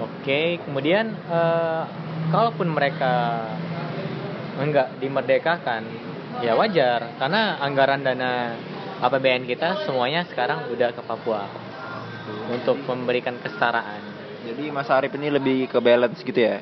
Oke, 0.00 0.58
kemudian 0.64 1.12
eh, 1.14 1.82
kalaupun 2.32 2.72
mereka 2.72 3.44
enggak 4.56 4.98
dimerdekakan, 4.98 5.82
ya 6.40 6.56
wajar 6.56 7.16
karena 7.20 7.60
anggaran 7.60 8.02
dana 8.02 8.56
APBN 9.02 9.46
kita 9.50 9.84
semuanya 9.84 10.24
sekarang 10.30 10.70
udah 10.70 10.94
ke 10.94 11.02
Papua 11.04 11.44
untuk 12.50 12.78
memberikan 12.86 13.36
kesetaraan. 13.42 14.21
Jadi 14.42 14.64
Mas 14.74 14.90
Arif 14.90 15.14
ini 15.14 15.28
lebih 15.30 15.70
ke 15.70 15.78
balance 15.78 16.18
gitu 16.22 16.40
ya. 16.40 16.58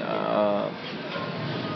Eh, 0.00 0.66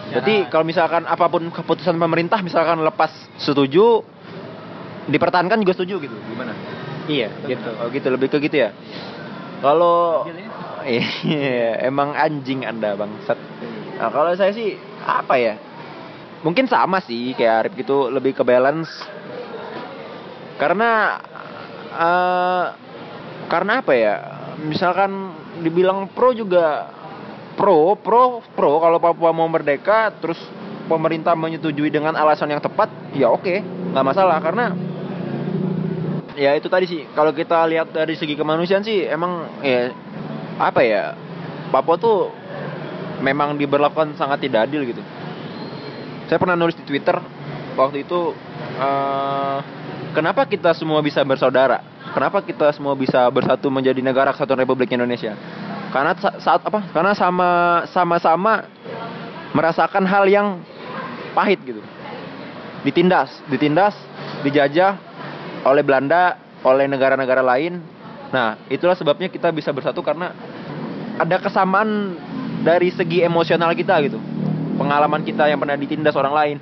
Jadi 0.09 0.35
Ya. 0.41 0.49
kalau 0.49 0.65
misalkan 0.65 1.05
apa 1.05 1.29
pun 1.29 1.53
keputusan 1.53 2.01
pemerintah 2.01 2.41
misalkan 2.41 2.81
lepas 2.81 3.13
setuju 3.37 4.01
dipertahankan 5.05 5.61
juga 5.61 5.77
setuju 5.77 6.01
gitu. 6.01 6.17
Gimana? 6.33 6.57
Iya, 7.05 7.29
gitu. 7.45 7.69
Oh 7.77 7.93
gitu 7.93 8.09
lebih 8.09 8.33
ke 8.33 8.41
gitu 8.41 8.57
ya. 8.57 8.73
Kalau 9.61 10.25
iya 10.89 11.85
emang 11.85 12.17
anjing 12.17 12.65
Anda 12.65 12.97
bangsat. 12.97 13.37
Nah, 14.01 14.09
kalau 14.09 14.33
saya 14.33 14.49
sih 14.57 14.81
apa 15.05 15.37
ya? 15.37 15.61
Mungkin 16.41 16.65
sama 16.73 17.05
sih 17.05 17.37
kayak 17.37 17.69
Arif 17.69 17.73
gitu 17.77 18.09
lebih 18.09 18.33
ke 18.33 18.41
balance. 18.49 19.05
Karena 20.57 21.21
eh 21.93 22.67
karena 23.53 23.85
apa 23.85 23.93
ya? 23.93 24.15
Misalkan 24.67 25.35
dibilang 25.63 26.11
pro 26.11 26.35
juga 26.35 26.91
pro, 27.55 27.95
pro, 27.99 28.43
pro 28.55 28.79
kalau 28.79 28.99
Papua 29.03 29.31
mau 29.35 29.47
merdeka 29.47 30.15
terus 30.19 30.39
pemerintah 30.87 31.35
menyetujui 31.35 31.91
dengan 31.91 32.15
alasan 32.17 32.51
yang 32.51 32.63
tepat, 32.63 32.89
ya 33.13 33.29
oke, 33.29 33.61
nggak 33.93 34.07
masalah 34.07 34.39
karena 34.41 34.73
ya 36.39 36.55
itu 36.55 36.71
tadi 36.71 36.87
sih 36.87 37.03
kalau 37.19 37.35
kita 37.35 37.67
lihat 37.67 37.91
dari 37.91 38.15
segi 38.15 38.39
kemanusiaan 38.39 38.87
sih 38.87 39.03
emang 39.11 39.59
ya 39.59 39.91
apa 40.63 40.81
ya 40.87 41.19
Papua 41.75 41.99
tuh 41.99 42.31
memang 43.21 43.59
diberlakukan 43.59 44.15
sangat 44.15 44.47
tidak 44.47 44.71
adil 44.71 44.87
gitu. 44.87 45.03
Saya 46.31 46.39
pernah 46.39 46.55
nulis 46.55 46.79
di 46.79 46.87
Twitter 46.87 47.19
waktu 47.75 48.07
itu 48.07 48.33
eh, 48.79 49.59
kenapa 50.15 50.47
kita 50.49 50.73
semua 50.73 51.03
bisa 51.05 51.21
bersaudara? 51.27 51.83
Kenapa 52.19 52.43
kita 52.43 52.75
semua 52.75 52.99
bisa 52.99 53.23
bersatu 53.31 53.71
menjadi 53.71 54.03
negara 54.03 54.35
kesatuan 54.35 54.59
Republik 54.59 54.91
Indonesia? 54.91 55.39
Karena 55.95 56.19
sa- 56.19 56.35
saat 56.43 56.67
apa? 56.67 56.91
Karena 56.91 57.15
sama 57.15 57.51
sama-sama 57.95 58.67
merasakan 59.55 60.03
hal 60.03 60.27
yang 60.27 60.59
pahit 61.31 61.63
gitu. 61.63 61.79
Ditindas, 62.83 63.31
ditindas, 63.47 63.95
dijajah 64.43 64.99
oleh 65.63 65.87
Belanda, 65.87 66.43
oleh 66.67 66.91
negara-negara 66.91 67.39
lain. 67.39 67.79
Nah, 68.35 68.59
itulah 68.67 68.99
sebabnya 68.99 69.31
kita 69.31 69.55
bisa 69.55 69.71
bersatu 69.71 70.03
karena 70.03 70.35
ada 71.23 71.39
kesamaan 71.39 72.19
dari 72.67 72.91
segi 72.91 73.23
emosional 73.23 73.71
kita 73.79 73.95
gitu. 74.03 74.19
Pengalaman 74.75 75.23
kita 75.23 75.47
yang 75.47 75.63
pernah 75.63 75.79
ditindas 75.79 76.19
orang 76.19 76.35
lain. 76.35 76.57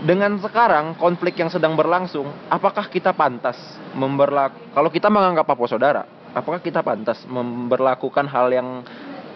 Dengan 0.00 0.32
sekarang 0.40 0.96
konflik 0.96 1.36
yang 1.36 1.52
sedang 1.52 1.76
berlangsung, 1.76 2.24
apakah 2.48 2.88
kita 2.88 3.12
pantas 3.12 3.60
memberlaku 3.92 4.56
kalau 4.72 4.88
kita 4.88 5.12
menganggap 5.12 5.44
Papua 5.44 5.68
saudara, 5.68 6.08
apakah 6.32 6.56
kita 6.56 6.80
pantas 6.80 7.20
memberlakukan 7.28 8.24
hal 8.24 8.48
yang 8.48 8.80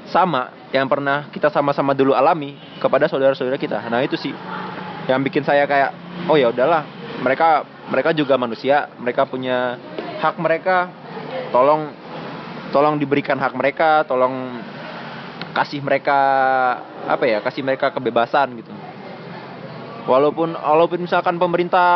sama 0.08 0.52
yang 0.72 0.88
pernah 0.88 1.28
kita 1.28 1.52
sama-sama 1.52 1.92
dulu 1.92 2.16
alami 2.16 2.56
kepada 2.80 3.08
saudara-saudara 3.08 3.60
kita. 3.60 3.76
Nah, 3.92 4.00
itu 4.04 4.16
sih 4.16 4.32
yang 5.04 5.20
bikin 5.20 5.44
saya 5.44 5.68
kayak 5.68 5.92
oh 6.32 6.36
ya 6.40 6.48
udahlah, 6.48 6.88
mereka 7.20 7.68
mereka 7.92 8.16
juga 8.16 8.40
manusia, 8.40 8.88
mereka 8.96 9.28
punya 9.28 9.76
hak 10.24 10.40
mereka. 10.40 10.88
Tolong 11.52 11.92
tolong 12.72 12.96
diberikan 12.96 13.36
hak 13.36 13.52
mereka, 13.52 14.00
tolong 14.08 14.64
kasih 15.52 15.84
mereka 15.84 16.18
apa 17.04 17.24
ya, 17.28 17.38
kasih 17.44 17.60
mereka 17.60 17.92
kebebasan 17.92 18.64
gitu. 18.64 18.72
Walaupun 20.04 20.52
walaupun 20.52 21.00
misalkan 21.00 21.40
pemerintah 21.40 21.88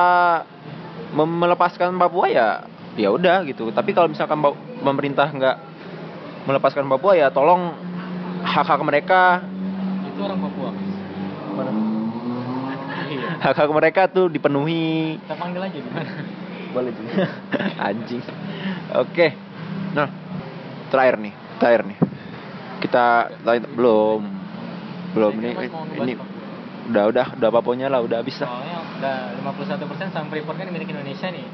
melepaskan 1.12 1.96
Papua 2.00 2.26
ya 2.28 2.48
ya 2.96 3.08
udah 3.12 3.44
gitu. 3.44 3.68
Tapi 3.68 3.92
kalau 3.92 4.08
misalkan 4.08 4.40
pemerintah 4.80 5.28
nggak 5.28 5.56
melepaskan 6.48 6.88
Papua 6.88 7.12
ya 7.16 7.28
tolong 7.28 7.76
hak-hak 8.44 8.80
mereka 8.80 9.44
Itu 10.08 10.20
orang 10.24 10.40
Papua. 10.40 10.70
Iya. 13.08 13.28
hak 13.44 13.56
hak 13.56 13.70
mereka 13.72 14.04
tuh 14.08 14.28
dipenuhi 14.28 15.16
Kita 15.24 15.36
panggil 15.40 15.60
aja 15.64 15.78
gimana? 15.80 16.04
boleh 16.68 16.92
juga 16.92 17.12
anjing 17.88 18.22
oke 18.92 19.26
nah 19.96 20.08
terakhir 20.92 21.16
nih 21.16 21.34
terakhir 21.56 21.82
nih 21.88 21.98
kita 22.84 23.06
belum 23.74 24.20
belum 25.16 25.32
ini 25.40 25.50
ini. 25.96 26.14
Udah 26.88 27.04
udah 27.12 27.26
udah 27.36 27.50
paponya 27.52 27.92
lah 27.92 28.00
udah 28.00 28.24
habis 28.24 28.40
lah 28.40 28.48
Soalnya 28.48 28.78
udah 28.98 29.16
51% 29.44 30.14
saham 30.14 30.26
Freeport 30.32 30.56
kan 30.56 30.72
milik 30.72 30.88
Indonesia 30.88 31.28
nih. 31.28 31.46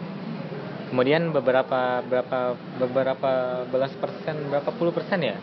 Kemudian 0.94 1.34
beberapa 1.34 2.00
berapa 2.06 2.54
beberapa 2.78 3.30
belas 3.66 3.90
persen 3.98 4.46
berapa 4.46 4.70
puluh 4.78 4.94
persen 4.94 5.18
ya 5.26 5.36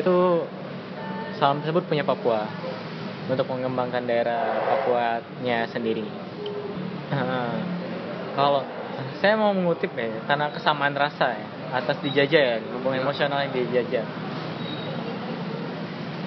itu 0.00 0.48
saham 1.36 1.60
tersebut 1.60 1.84
punya 1.84 2.00
Papua 2.00 2.48
untuk 3.28 3.44
mengembangkan 3.52 4.08
daerah 4.08 4.56
Papuanya 4.72 5.68
sendiri. 5.68 6.08
Eh, 7.12 7.56
Kalau 8.38 8.62
saya 9.20 9.34
mau 9.36 9.52
mengutip 9.52 9.92
ya 9.96 10.22
karena 10.24 10.48
kesamaan 10.54 10.96
rasa 10.96 11.34
ya 11.34 11.46
atas 11.70 12.00
dijajah 12.02 12.40
ya 12.40 12.56
hubungan 12.78 13.04
emosional 13.04 13.44
yang 13.46 13.52
dijajah. 13.52 14.04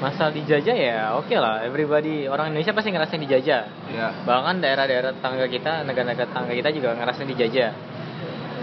Masalah 0.04 0.36
dijajah 0.36 0.76
ya 0.76 1.16
oke 1.16 1.32
lah. 1.39 1.63
Everybody 1.63 2.28
orang 2.28 2.52
Indonesia 2.52 2.76
pasti 2.76 2.92
ngerasain 2.92 3.24
dijajah. 3.24 3.62
Ya 3.88 4.08
bahkan 4.28 4.60
daerah-daerah 4.60 5.16
tetangga 5.16 5.48
kita 5.48 5.88
negara-negara 5.88 6.28
tetangga 6.28 6.52
kita 6.52 6.70
juga 6.76 6.92
ngerasain 7.00 7.30
dijajah. 7.32 7.72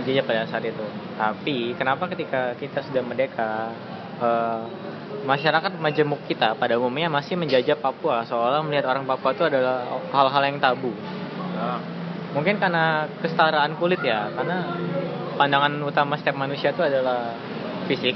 Dijajah 0.05 0.25
pada 0.29 0.45
saat 0.45 0.69
itu. 0.69 0.85
Tapi 1.17 1.73
kenapa 1.81 2.13
ketika 2.13 2.53
kita 2.61 2.85
sudah 2.85 3.01
merdeka 3.01 3.73
eh, 4.21 4.65
masyarakat 5.25 5.81
majemuk 5.81 6.21
kita 6.29 6.61
pada 6.61 6.77
umumnya 6.77 7.09
masih 7.09 7.41
menjajah 7.41 7.81
Papua? 7.81 8.29
Seolah 8.29 8.61
melihat 8.61 8.93
orang 8.93 9.09
Papua 9.09 9.33
itu 9.33 9.49
adalah 9.49 9.89
hal-hal 10.13 10.43
yang 10.45 10.61
tabu. 10.61 10.93
Mungkin 12.31 12.63
karena 12.63 13.11
kesetaraan 13.25 13.75
kulit 13.81 14.05
ya 14.05 14.31
karena 14.37 14.77
pandangan 15.35 15.73
utama 15.83 16.15
setiap 16.15 16.39
manusia 16.39 16.71
itu 16.71 16.85
adalah 16.85 17.35
fisik 17.91 18.15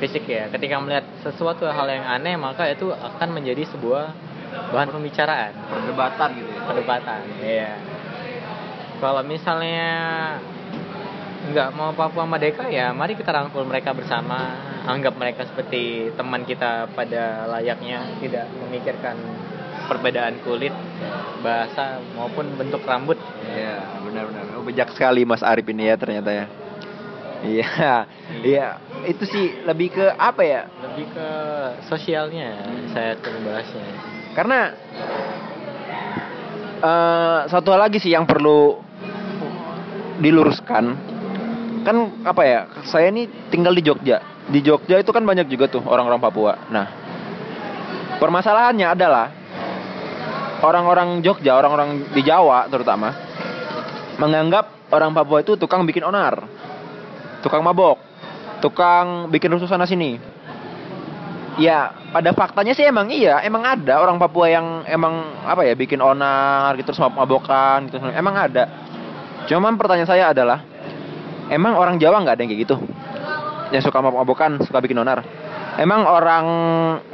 fisik 0.00 0.24
ya. 0.24 0.48
Ketika 0.48 0.80
melihat 0.80 1.04
sesuatu 1.20 1.68
hal 1.68 1.86
yang 1.86 2.06
aneh 2.08 2.34
maka 2.40 2.66
itu 2.72 2.90
akan 2.90 3.28
menjadi 3.36 3.68
sebuah 3.68 4.10
bahan 4.72 4.90
pembicaraan. 4.90 5.52
Perdebatan 5.68 6.28
gitu 6.40 6.50
ya. 6.50 6.60
Perdebatan 6.64 7.20
iya. 7.44 7.70
Kalau 9.00 9.22
misalnya 9.24 9.88
nggak 11.40 11.68
mau 11.72 11.90
Papua 11.96 12.28
Merdeka 12.28 12.68
ya 12.68 12.92
mari 12.92 13.16
kita 13.16 13.30
rangkul 13.30 13.68
mereka 13.68 13.92
bersama. 13.92 14.68
Anggap 14.80 15.20
mereka 15.20 15.44
seperti 15.44 16.08
teman 16.16 16.48
kita 16.48 16.88
pada 16.96 17.44
layaknya 17.52 18.16
tidak 18.16 18.48
memikirkan 18.64 19.12
perbedaan 19.86 20.40
kulit 20.40 20.72
bahasa 21.44 22.00
maupun 22.16 22.56
bentuk 22.56 22.80
rambut. 22.88 23.20
Iya, 23.44 23.76
benar-benar. 24.06 24.56
Oh, 24.56 24.64
bijak 24.64 24.92
sekali 24.96 25.28
Mas 25.28 25.44
Arif 25.44 25.68
ini 25.68 25.90
ya 25.90 25.96
ternyata 26.00 26.30
ya. 26.32 26.46
Iya, 27.40 28.04
iya. 28.44 28.66
Itu 29.08 29.24
sih 29.24 29.64
lebih 29.64 29.96
ke 29.96 30.06
apa 30.16 30.42
ya? 30.44 30.62
lebih 30.84 31.08
ke 31.12 31.28
sosialnya 31.88 32.60
saya 32.92 33.16
tuh 33.16 33.32
bahasnya 33.40 33.86
Karena 34.36 34.58
eh 36.80 37.40
satu 37.48 37.72
hal 37.72 37.88
lagi 37.88 37.98
sih 38.00 38.12
yang 38.12 38.28
perlu 38.28 38.80
diluruskan. 40.20 40.84
Kan 41.80 41.96
apa 42.28 42.42
ya? 42.44 42.60
Saya 42.84 43.08
ini 43.08 43.24
tinggal 43.48 43.72
di 43.72 43.80
Jogja. 43.80 44.20
Di 44.50 44.60
Jogja 44.60 45.00
itu 45.00 45.08
kan 45.08 45.24
banyak 45.24 45.48
juga 45.48 45.72
tuh 45.72 45.80
orang-orang 45.88 46.20
Papua. 46.20 46.68
Nah, 46.68 46.86
permasalahannya 48.20 48.86
adalah 48.92 49.26
orang-orang 50.60 51.24
Jogja, 51.24 51.56
orang-orang 51.56 52.12
di 52.12 52.20
Jawa 52.20 52.68
terutama 52.68 53.16
menganggap 54.20 54.92
orang 54.92 55.16
Papua 55.16 55.40
itu 55.40 55.56
tukang 55.56 55.88
bikin 55.88 56.04
onar, 56.04 56.44
tukang 57.40 57.64
mabok, 57.64 58.00
tukang 58.64 59.28
bikin 59.32 59.52
rusuh 59.52 59.68
sana 59.68 59.84
sini. 59.88 60.20
Ya, 61.60 61.92
pada 62.14 62.32
faktanya 62.32 62.72
sih 62.72 62.86
emang 62.86 63.12
iya, 63.12 63.42
emang 63.44 63.60
ada 63.66 64.00
orang 64.00 64.16
Papua 64.16 64.48
yang 64.48 64.86
emang 64.88 65.44
apa 65.44 65.66
ya 65.66 65.76
bikin 65.76 66.00
onar 66.00 66.72
gitu 66.78 66.94
terus 66.94 67.02
mabokan 67.02 67.90
gitu, 67.90 68.00
emang 68.16 68.32
ada. 68.38 68.64
Cuman 69.44 69.76
pertanyaan 69.76 70.08
saya 70.08 70.30
adalah, 70.32 70.62
emang 71.52 71.76
orang 71.76 72.00
Jawa 72.00 72.22
nggak 72.22 72.34
ada 72.38 72.40
yang 72.46 72.50
kayak 72.54 72.62
gitu? 72.64 72.76
Yang 73.74 73.82
suka 73.90 73.98
mabok-mabokan, 74.00 74.62
suka 74.62 74.78
bikin 74.80 74.96
onar. 75.02 75.20
Emang 75.76 76.06
orang 76.06 76.46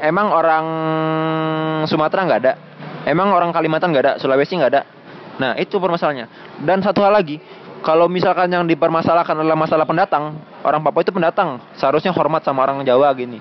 emang 0.00 0.26
orang 0.32 0.66
Sumatera 1.90 2.20
nggak 2.26 2.40
ada? 2.44 2.52
Emang 3.06 3.30
orang 3.30 3.50
Kalimantan 3.54 3.94
nggak 3.94 4.04
ada? 4.04 4.12
Sulawesi 4.18 4.58
nggak 4.58 4.72
ada? 4.72 4.82
Nah 5.36 5.52
itu 5.60 5.76
permasalahannya. 5.76 6.58
Dan 6.64 6.80
satu 6.80 7.04
hal 7.04 7.12
lagi, 7.12 7.38
kalau 7.86 8.10
misalkan 8.10 8.50
yang 8.50 8.66
dipermasalahkan 8.66 9.38
adalah 9.38 9.54
masalah 9.54 9.86
pendatang, 9.86 10.42
orang 10.66 10.82
Papua 10.82 11.06
itu 11.06 11.14
pendatang, 11.14 11.62
seharusnya 11.78 12.10
hormat 12.10 12.42
sama 12.42 12.66
orang 12.66 12.82
Jawa 12.82 13.14
gini. 13.14 13.38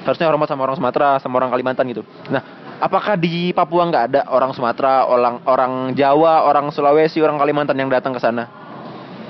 Seharusnya 0.00 0.32
hormat 0.32 0.48
sama 0.48 0.64
orang 0.64 0.80
Sumatera, 0.80 1.20
sama 1.20 1.36
orang 1.36 1.52
Kalimantan 1.52 1.84
gitu. 1.92 2.00
Nah, 2.32 2.40
apakah 2.80 3.20
di 3.20 3.52
Papua 3.52 3.84
nggak 3.92 4.04
ada 4.08 4.20
orang 4.32 4.56
Sumatera, 4.56 5.04
orang 5.04 5.44
orang 5.44 5.92
Jawa, 5.92 6.48
orang 6.48 6.72
Sulawesi, 6.72 7.20
orang 7.20 7.36
Kalimantan 7.36 7.76
yang 7.76 7.92
datang 7.92 8.16
ke 8.16 8.20
sana? 8.24 8.48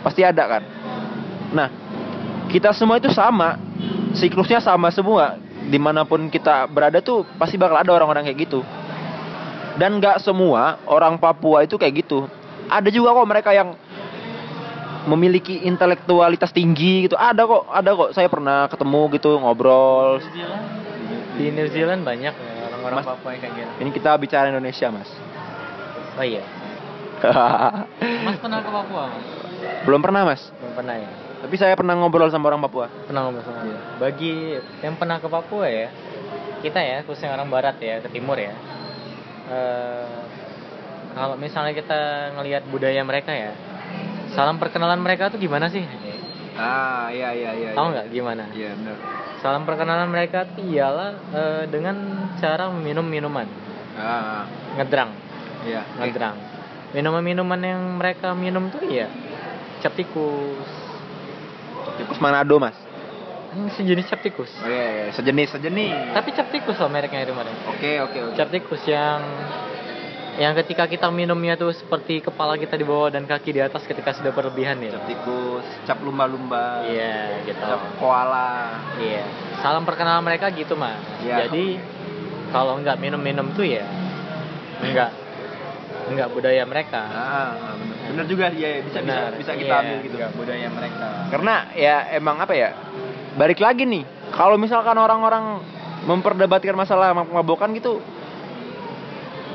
Pasti 0.07 0.22
ada 0.22 0.46
kan? 0.46 0.62
Nah, 1.51 1.68
kita 2.46 2.70
semua 2.70 3.03
itu 3.03 3.11
sama, 3.11 3.59
siklusnya 4.14 4.62
sama 4.62 4.94
semua. 4.94 5.42
Di 5.66 5.79
mana 5.83 6.07
pun 6.07 6.31
kita 6.31 6.70
berada 6.70 7.03
tuh 7.03 7.27
pasti 7.35 7.59
bakal 7.59 7.83
ada 7.83 7.90
orang-orang 7.90 8.31
kayak 8.31 8.46
gitu. 8.46 8.62
Dan 9.75 9.98
nggak 9.98 10.22
semua 10.22 10.79
orang 10.87 11.18
Papua 11.18 11.66
itu 11.66 11.75
kayak 11.75 12.07
gitu. 12.07 12.31
Ada 12.70 12.94
juga 12.94 13.11
kok 13.11 13.27
mereka 13.27 13.51
yang 13.51 13.75
memiliki 15.04 15.62
intelektualitas 15.62 16.50
tinggi 16.50 17.06
gitu. 17.06 17.14
Ada 17.14 17.42
kok, 17.42 17.62
ada 17.68 17.90
kok. 17.92 18.10
Saya 18.12 18.26
pernah 18.26 18.66
ketemu 18.66 19.00
gitu 19.12 19.30
ngobrol. 19.36 20.18
New 20.18 20.30
Zealand 20.30 20.64
di 21.32 21.46
New 21.48 21.64
Zealand 21.66 22.02
banyak 22.02 22.28
ya 22.30 22.52
orang-orang 22.68 22.98
Papua 23.02 23.32
yang 23.32 23.40
kayak 23.40 23.54
gitu 23.56 23.70
Ini 23.80 23.90
kita 23.90 24.10
bicara 24.14 24.46
Indonesia, 24.46 24.92
Mas. 24.92 25.08
oh 26.12 26.20
iya 26.20 26.44
Mas 28.26 28.36
pernah 28.36 28.60
ke 28.60 28.68
Papua 28.68 29.08
mas 29.08 29.24
Belum 29.88 30.04
pernah, 30.04 30.28
Mas. 30.28 30.42
belum 30.52 30.76
pernah 30.76 30.94
ya 30.94 31.08
Tapi 31.40 31.54
saya 31.56 31.72
pernah 31.72 31.96
ngobrol 31.96 32.28
sama 32.28 32.52
orang 32.52 32.60
Papua. 32.60 32.92
pernah 33.08 33.24
ngobrol 33.24 33.42
sama 33.42 33.64
Iya. 33.64 33.78
bagi 33.96 34.32
yang 34.84 34.94
pernah 34.96 35.16
ke 35.18 35.26
Papua 35.26 35.66
ya 35.66 35.88
kita 36.60 36.78
ya 36.78 37.00
khususnya 37.02 37.32
orang 37.32 37.48
Barat 37.48 37.80
ya 37.80 37.98
ke 37.98 38.12
Timur 38.12 38.36
ya 38.36 38.52
eh, 39.48 40.16
kalau 41.12 41.34
misalnya 41.34 41.72
kita 41.72 42.00
ngelihat 42.36 42.68
budaya 42.68 43.00
mereka 43.02 43.32
ya 43.32 43.56
salam 44.32 44.56
perkenalan 44.56 44.98
mereka 44.98 45.28
tuh 45.28 45.38
gimana 45.38 45.68
sih 45.68 45.84
Ah, 46.52 47.08
iya 47.08 47.32
iya 47.32 47.50
iya. 47.54 47.68
tahu 47.72 47.90
nggak 47.90 48.06
gimana 48.08 48.44
Iya, 48.52 48.76
benar. 48.76 48.96
salam 49.40 49.64
perkenalan 49.64 50.04
mereka 50.06 50.44
tuh 50.46 50.60
ialah 50.62 51.10
eh, 51.32 51.64
dengan 51.66 51.96
cara 52.36 52.68
meminum 52.68 53.02
minuman 53.02 53.48
Ah, 53.92 54.44
ngedrang 54.76 55.10
iya. 55.64 55.80
ngedrang 55.96 56.36
minuman-minuman 56.92 57.56
yang 57.58 57.80
mereka 57.96 58.32
minum 58.32 58.68
tuh 58.68 58.84
ya 58.84 59.08
cap 59.80 59.92
tikus 59.92 60.68
Tikus 61.92 62.16
Manado, 62.18 62.56
Mas. 62.56 62.72
Hmm, 63.52 63.68
sejenis 63.68 64.06
cap 64.06 64.20
tikus 64.20 64.48
Oh 64.56 64.64
iya, 64.64 64.84
iya. 64.88 65.04
sejenis 65.12 65.48
sejenis. 65.50 65.92
tapi 66.12 66.32
cap 66.32 66.48
tikus 66.48 66.76
loh 66.76 66.88
mereknya 66.88 67.20
itu 67.22 67.32
mana 67.32 67.52
Oke, 67.68 68.00
oke, 68.00 68.18
oke. 68.22 68.34
cap 68.34 68.48
tikus 68.48 68.80
yang 68.86 69.20
yang 70.34 70.56
ketika 70.56 70.84
kita 70.86 71.08
minumnya 71.08 71.54
tuh 71.54 71.70
seperti 71.70 72.20
kepala 72.20 72.56
kita 72.56 72.72
di 72.72 72.82
bawah 72.82 73.08
dan 73.08 73.24
kaki 73.24 73.52
di 73.52 73.60
atas 73.60 73.84
ketika 73.84 74.12
sudah 74.12 74.30
berlebihan 74.30 74.80
ya 74.80 74.90
Cap 74.90 75.04
tikus, 75.04 75.66
cap 75.84 75.98
lumba-lumba. 75.98 76.86
iya 76.86 77.44
gitu 77.44 77.60
Cap 77.60 77.82
koala. 77.96 78.80
iya 78.96 79.28
salam 79.58 79.82
perkenalan 79.82 80.22
mereka 80.22 80.48
gitu 80.48 80.72
mah 80.72 80.96
Iya. 81.20 81.46
jadi 81.46 81.76
kalau 82.48 82.80
nggak 82.80 82.96
minum-minum 82.96 83.52
tuh 83.52 83.64
ya 83.66 83.84
nggak 84.82 85.10
nggak 86.10 86.28
budaya 86.30 86.64
mereka 86.64 87.00
Ah, 87.02 87.20
ah, 87.52 87.74
bener. 87.76 87.96
Bener 88.02 88.24
juga, 88.26 88.46
iya. 88.50 88.82
bisa 88.82 88.98
Benar, 89.00 89.32
bisa 89.32 89.38
bisa 89.38 89.52
kita 89.54 89.68
iya, 89.70 89.80
ambil 89.80 89.98
gitu. 90.02 90.16
nggak 90.16 90.32
budaya 90.34 90.66
mereka 90.68 91.06
Karena 91.28 91.54
ya 91.72 91.96
emang 92.12 92.36
apa 92.36 92.52
ya? 92.52 92.70
Balik 93.32 93.56
lagi 93.58 93.84
nih, 93.84 94.04
kalau 94.30 94.56
misalkan 94.56 94.92
orang-orang 94.94 95.64
memperdebatkan 96.02 96.74
masalah 96.74 97.14
mabok-mabokan 97.14 97.72
gitu, 97.72 98.02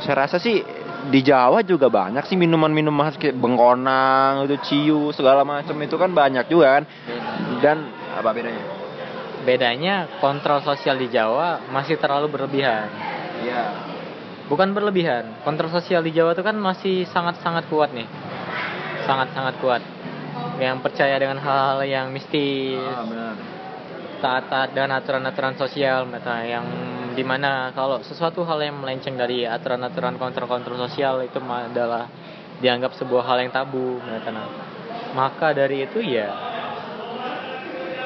saya 0.04 0.26
rasa 0.26 0.38
sih 0.38 0.62
di 1.08 1.20
Jawa 1.24 1.64
juga 1.64 1.88
banyak 1.88 2.26
sih 2.28 2.36
minuman-minuman 2.36 3.08
khas 3.08 3.16
kayak 3.16 3.38
bengkonang, 3.40 4.44
itu 4.46 4.58
ciu 4.68 5.02
segala 5.16 5.48
macam 5.48 5.78
itu 5.80 5.96
kan 5.96 6.12
banyak 6.12 6.46
juga 6.52 6.82
kan. 6.82 6.84
Dan 7.64 7.78
apa 8.18 8.30
bedanya? 8.34 8.64
bedanya 9.38 9.96
kontrol 10.20 10.60
sosial 10.60 11.00
di 11.00 11.08
Jawa 11.08 11.72
masih 11.72 11.96
terlalu 11.96 12.28
berlebihan 12.28 12.92
Iya. 13.48 13.64
bukan 14.52 14.76
berlebihan 14.76 15.40
kontrol 15.48 15.72
sosial 15.72 16.04
di 16.04 16.12
Jawa 16.12 16.36
itu 16.36 16.44
kan 16.44 16.60
masih 16.60 17.08
sangat-sangat 17.08 17.72
kuat 17.72 17.96
nih 17.96 18.04
sangat-sangat 19.08 19.56
kuat 19.64 19.80
yang 20.60 20.84
percaya 20.84 21.16
dengan 21.16 21.40
hal-hal 21.40 21.80
yang 21.88 22.12
mistis 22.12 22.76
Ah, 22.76 23.08
benar. 23.08 23.34
taat-taat 24.20 24.70
dengan 24.76 25.00
aturan-aturan 25.00 25.56
sosial 25.56 26.04
mereka 26.04 26.44
yang 26.44 26.68
di 27.18 27.26
mana 27.26 27.74
kalau 27.74 27.98
sesuatu 28.06 28.46
hal 28.46 28.62
yang 28.62 28.78
melenceng 28.78 29.18
dari 29.18 29.42
aturan-aturan 29.42 30.22
kontrol-kontrol 30.22 30.78
sosial 30.86 31.26
itu 31.26 31.42
adalah 31.42 32.06
dianggap 32.62 32.94
sebuah 32.94 33.26
hal 33.26 33.42
yang 33.42 33.50
tabu 33.50 33.98
Natana. 34.06 34.46
maka 35.18 35.50
dari 35.50 35.90
itu 35.90 35.98
ya 35.98 36.30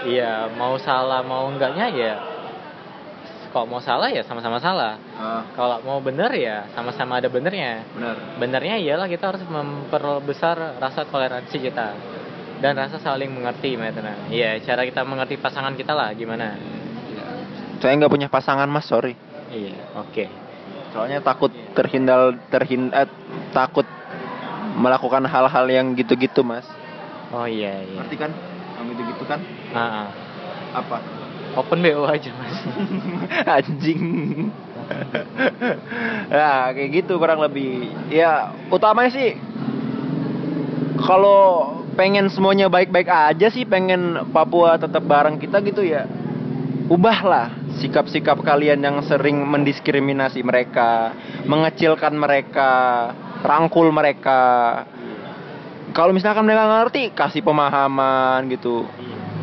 ya 0.07 0.47
mau 0.55 0.79
salah 0.79 1.19
mau 1.27 1.51
enggaknya 1.51 1.87
ya 1.91 2.15
kalau 3.51 3.67
mau 3.67 3.83
salah 3.83 4.07
ya 4.07 4.23
sama-sama 4.23 4.63
salah 4.63 4.95
Ah, 5.21 5.43
kalau 5.53 5.83
mau 5.83 5.99
bener 5.99 6.31
ya 6.33 6.71
sama-sama 6.73 7.19
ada 7.19 7.27
benernya 7.27 7.83
benar. 7.93 8.15
benernya 8.39 8.75
ialah 8.79 9.05
kita 9.11 9.35
harus 9.35 9.43
memperbesar 9.43 10.79
rasa 10.79 11.03
toleransi 11.05 11.57
kita 11.59 11.87
dan 12.63 12.77
rasa 12.77 12.97
saling 13.01 13.29
mengerti. 13.29 13.73
Iya 14.31 14.61
cara 14.63 14.85
kita 14.87 15.01
mengerti 15.03 15.35
pasangan 15.35 15.75
kita 15.75 15.93
lah 15.93 16.09
gimana 16.15 16.80
Saya 17.81 17.97
nggak 17.97 18.13
punya 18.13 18.29
pasangan 18.29 18.69
mas, 18.69 18.85
sorry. 18.85 19.17
iya 19.49 19.73
oke 19.97 20.29
Soalnya 20.93 21.19
takut 21.19 21.49
terhindar 21.73 22.35
terhin 22.53 22.93
eh, 22.93 23.09
takut 23.51 23.87
melakukan 24.77 25.23
hal-hal 25.25 25.65
yang 25.67 25.97
gitu-gitu 25.97 26.45
mas. 26.45 26.63
oh 27.33 27.47
iya 27.47 27.81
iya 27.83 27.99
Ngerti 28.05 28.15
kan? 28.21 28.31
Yang 28.77 28.85
gitu-gitu 28.95 29.23
kan? 29.25 29.39
Ah, 29.73 30.07
ah. 30.07 30.09
Apa? 30.71 30.97
open 31.51 31.83
bo 31.83 32.07
aja 32.07 32.31
mas 32.39 32.57
Anjing. 33.59 34.03
ya 36.31 36.71
kayak 36.71 36.89
gitu 37.01 37.19
kurang 37.19 37.43
lebih. 37.43 37.91
Ya 38.07 38.55
utamanya 38.71 39.11
sih 39.11 39.35
kalau 41.01 41.75
pengen 41.97 42.29
semuanya 42.31 42.69
baik-baik 42.71 43.09
aja 43.09 43.47
sih, 43.51 43.65
pengen 43.67 44.31
Papua 44.31 44.77
tetap 44.79 45.03
bareng 45.03 45.35
kita 45.41 45.59
gitu 45.65 45.81
ya. 45.83 46.05
Ubahlah 46.87 47.60
sikap-sikap 47.81 48.37
kalian 48.45 48.77
yang 48.77 49.01
sering 49.01 49.41
mendiskriminasi 49.41 50.45
mereka, 50.45 51.17
mengecilkan 51.49 52.13
mereka, 52.13 52.71
rangkul 53.41 53.89
mereka. 53.89 54.41
Kalau 55.91 56.13
misalkan 56.13 56.45
mereka 56.45 56.69
nggak 56.69 56.81
ngerti, 56.87 57.03
kasih 57.17 57.41
pemahaman 57.41 58.45
gitu. 58.53 58.85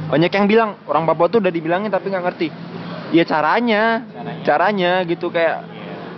Banyak 0.08 0.32
yang 0.32 0.46
bilang 0.48 0.70
orang 0.88 1.04
Papua 1.04 1.28
tuh 1.28 1.42
udah 1.44 1.52
dibilangin 1.52 1.92
tapi 1.92 2.08
nggak 2.08 2.24
ngerti. 2.24 2.48
Ya 3.12 3.24
caranya, 3.26 4.06
Caranya? 4.08 4.44
caranya 4.44 4.92
gitu 5.04 5.28
kayak 5.28 5.66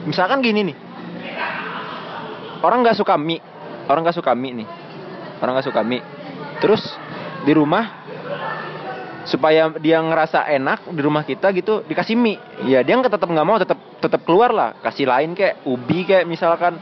misalkan 0.06 0.44
gini 0.44 0.70
nih. 0.70 0.76
Orang 2.60 2.84
nggak 2.84 3.00
suka 3.00 3.16
mie, 3.16 3.40
orang 3.88 4.04
nggak 4.04 4.18
suka 4.20 4.36
mie 4.36 4.62
nih, 4.62 4.68
orang 5.40 5.52
nggak 5.58 5.68
suka 5.72 5.80
mie. 5.80 6.04
Terus 6.60 6.82
di 7.48 7.52
rumah 7.56 7.99
supaya 9.30 9.70
dia 9.78 10.02
ngerasa 10.02 10.50
enak 10.50 10.90
di 10.90 11.00
rumah 11.00 11.22
kita 11.22 11.54
gitu 11.54 11.86
dikasih 11.86 12.18
mie. 12.18 12.42
Ya 12.66 12.82
dia 12.82 12.98
nggak 12.98 13.14
tetap 13.14 13.30
nggak 13.30 13.46
mau, 13.46 13.56
tetap 13.62 13.78
tetap 14.02 14.20
keluar 14.26 14.50
lah. 14.50 14.74
Kasih 14.82 15.06
lain 15.06 15.38
kayak 15.38 15.62
ubi 15.62 16.02
kayak 16.02 16.26
misalkan 16.26 16.74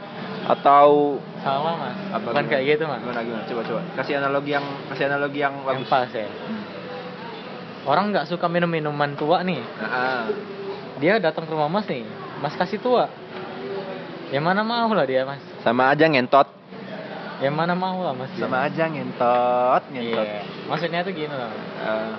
atau 0.49 1.21
sama 1.45 1.77
mas. 1.77 1.97
Apa 2.09 2.25
bukan 2.25 2.45
kayak 2.49 2.63
gitu 2.75 2.83
mas. 2.89 2.99
Gimana 3.05 3.21
gimana? 3.21 3.43
Coba 3.45 3.61
coba. 3.69 3.81
Kasih 4.01 4.13
analogi 4.17 4.51
yang 4.57 4.65
kasih 4.89 5.05
analogi 5.05 5.39
yang 5.45 5.53
yang 5.61 5.85
bagus. 5.85 5.87
pas 5.93 6.09
ya? 6.09 6.25
Orang 7.85 8.11
nggak 8.11 8.25
suka 8.25 8.49
minum 8.49 8.67
minuman 8.67 9.13
tua 9.13 9.45
nih. 9.45 9.61
Ah, 9.79 10.25
dia 10.97 11.21
datang 11.21 11.45
ke 11.45 11.53
rumah 11.53 11.69
mas 11.69 11.85
nih. 11.85 12.03
Mas 12.41 12.57
kasih 12.57 12.81
tua. 12.81 13.07
Yang 14.33 14.43
mana 14.45 14.61
mau 14.65 14.89
lah 14.89 15.05
dia 15.05 15.21
mas? 15.23 15.41
Sama 15.61 15.93
aja 15.93 16.09
ngentot. 16.09 16.49
Yang 17.39 17.55
mana 17.55 17.73
mau 17.77 18.01
lah 18.03 18.17
mas? 18.17 18.33
Sama 18.35 18.65
aja 18.65 18.89
ngentot 18.89 19.81
ngentot. 19.93 20.25
Iya. 20.27 20.41
Maksudnya 20.65 20.99
tuh 21.05 21.13
gini 21.13 21.31
loh 21.31 21.53
Ah, 21.79 22.13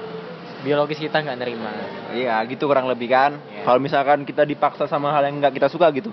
biologis 0.61 1.01
kita 1.01 1.21
nggak 1.21 1.39
nerima. 1.41 1.71
Iya 2.13 2.41
gitu 2.47 2.69
kurang 2.69 2.87
lebih 2.87 3.09
kan. 3.09 3.37
Iya. 3.51 3.65
kalau 3.65 3.81
misalkan 3.81 4.25
kita 4.25 4.45
dipaksa 4.45 4.85
sama 4.85 5.13
hal 5.13 5.25
yang 5.29 5.41
nggak 5.41 5.57
kita 5.57 5.69
suka 5.73 5.89
gitu. 5.93 6.13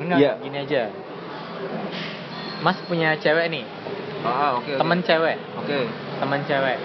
Enggak 0.00 0.18
Iya. 0.18 0.32
gini 0.40 0.56
aja. 0.60 0.82
Mas 2.64 2.80
punya 2.88 3.16
cewek 3.20 3.46
nih. 3.52 3.64
Ah 4.24 4.56
oke 4.56 4.72
temen 4.74 4.98
cewek. 5.04 5.36
Oke. 5.60 5.78
Temen 6.20 6.40
cewek. 6.48 6.78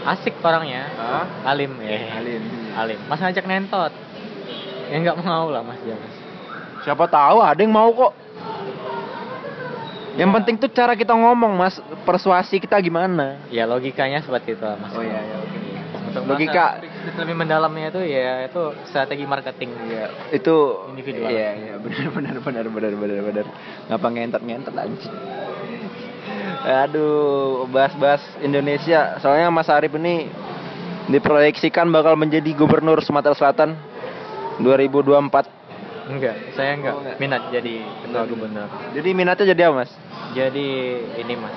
Asik 0.00 0.34
orangnya. 0.40 0.88
Ah? 0.96 1.26
Alim 1.52 1.76
ya. 1.84 2.18
Alim. 2.18 2.42
alim. 2.74 2.98
Mas 3.06 3.20
ngajak 3.20 3.44
nentot. 3.44 3.92
Ya 4.90 4.96
nggak 4.98 5.22
mau 5.22 5.52
lah 5.52 5.62
mas 5.62 5.78
dia 5.86 5.94
mas. 5.94 6.14
Siapa 6.82 7.04
tahu 7.06 7.38
ada 7.44 7.60
yang 7.60 7.70
mau 7.70 7.92
kok 7.92 8.12
yang 10.20 10.30
penting 10.30 10.54
tuh 10.54 10.68
cara 10.68 10.92
kita 10.92 11.10
ngomong 11.10 11.56
mas 11.56 11.74
persuasi 12.02 12.58
kita 12.58 12.76
gimana 12.78 13.40
ya 13.48 13.64
logikanya 13.64 14.20
seperti 14.20 14.52
itu 14.52 14.68
mas 14.76 14.92
Oh, 14.92 15.00
iya, 15.00 15.16
iya, 15.18 15.36
oke. 15.38 15.58
untuk 16.06 16.22
Logika- 16.26 16.76
lebih 17.16 17.32
mendalamnya 17.34 17.88
itu 17.88 18.00
ya 18.04 18.44
itu 18.44 18.60
strategi 18.84 19.24
marketing 19.24 19.72
Iya, 19.82 20.06
itu 20.30 20.54
Individual. 20.88 21.30
Iya, 21.30 21.48
iya, 21.56 21.74
benar 21.84 22.06
benar 22.10 22.36
benar 22.38 22.64
benar 22.68 22.92
benar 22.94 23.18
benar. 23.24 23.46
Ngapa 23.88 24.06
ngentot 24.08 24.42
ngentot 24.42 24.74
anjing. 24.76 25.14
Aduh, 26.60 27.64
bahas-bahas 27.66 28.20
Indonesia. 28.38 29.16
Soalnya 29.18 29.48
Mas 29.48 29.66
Arif 29.66 29.94
ini 29.94 30.28
diproyeksikan 31.08 31.88
bakal 31.88 32.14
menjadi 32.14 32.52
gubernur 32.52 33.00
Sumatera 33.00 33.32
Selatan 33.32 33.72
2024. 34.60 35.56
enggak 36.10 36.36
saya 36.52 36.74
enggak, 36.74 36.90
Oh, 36.90 37.00
enggak. 37.00 37.16
minat 37.16 37.42
jadi 37.48 37.74
ketua 38.02 38.26
gubernur 38.26 38.66
Jadi 38.90 39.08
minatnya 39.14 39.46
jadi 39.48 39.62
apa, 39.64 39.74
Mas? 39.80 39.90
Jadi 40.34 40.68
ini 41.20 41.34
mas. 41.38 41.56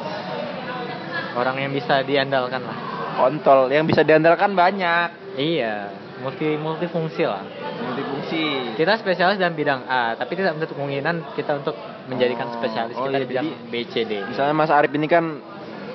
Orang 1.34 1.58
yang 1.58 1.74
bisa 1.74 2.06
diandalkan 2.06 2.62
lah. 2.62 2.78
Kontol. 3.18 3.70
Yang 3.74 3.86
bisa 3.94 4.02
diandalkan 4.06 4.54
banyak. 4.54 5.38
iya. 5.38 5.90
Multi 6.22 6.56
multifungsi 6.56 7.24
lah. 7.26 7.44
Multifungsi. 7.84 8.74
kita 8.80 8.96
spesialis 8.98 9.38
dalam 9.38 9.54
bidang 9.54 9.86
A 9.86 10.16
tapi 10.16 10.40
tidak 10.40 10.56
menutup 10.56 10.78
kemungkinan 10.80 11.36
kita 11.36 11.52
untuk 11.60 11.76
menjadikan 12.10 12.48
Oh, 12.50 12.56
spesialis 12.58 12.96
oh 12.96 13.06
kita 13.10 13.18
iya, 13.18 13.22
di 13.22 13.30
bidang 13.30 13.50
B 13.70 13.74
C 13.90 13.94
D. 14.08 14.12
Misalnya 14.30 14.56
Mas 14.56 14.72
Arif 14.72 14.92
ini 14.94 15.08
kan 15.10 15.26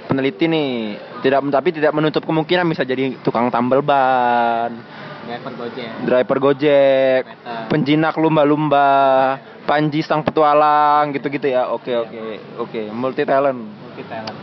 peneliti 0.09 0.49
nih, 0.49 0.97
tidak 1.21 1.45
tapi 1.53 1.69
tidak 1.75 1.93
menutup 1.93 2.25
kemungkinan 2.25 2.65
bisa 2.73 2.81
jadi 2.85 3.21
tukang 3.21 3.53
tambal 3.53 3.85
ban, 3.85 4.73
driver 5.29 5.53
gojek. 5.53 5.89
Driver 6.09 6.39
gojek, 6.41 7.21
kereta 7.29 7.69
penjinak 7.69 8.15
lumba-lumba, 8.17 8.89
panji 9.69 10.01
sang 10.01 10.25
petualang 10.25 11.13
gitu-gitu 11.13 11.53
ya. 11.53 11.69
Oke 11.69 11.93
Iya. 11.93 12.09
oke 12.09 12.25
oke, 12.65 12.81
multi 12.89 13.23
talent. 13.29 13.61
multi 13.61 14.05
talent 14.09 14.39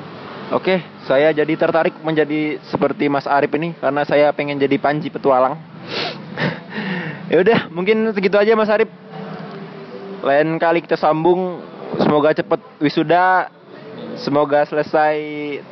Oke, 0.53 0.77
saya 1.09 1.33
jadi 1.33 1.57
tertarik 1.57 1.97
menjadi 2.05 2.61
seperti 2.69 3.09
Mas 3.09 3.25
Arif 3.25 3.49
ini 3.57 3.73
karena 3.81 4.05
saya 4.05 4.29
pengen 4.29 4.61
jadi 4.61 4.77
panji 4.77 5.09
petualang. 5.09 5.57
ya 7.33 7.41
udah, 7.41 7.59
mungkin 7.73 8.13
segitu 8.13 8.37
aja 8.37 8.53
Mas 8.53 8.69
Arif. 8.69 8.85
Lain 10.21 10.61
kali 10.61 10.85
kita 10.85 11.01
sambung. 11.01 11.65
Semoga 11.97 12.29
cepet 12.37 12.61
wisuda. 12.77 13.49
Semoga 14.21 14.69
selesai 14.69 15.17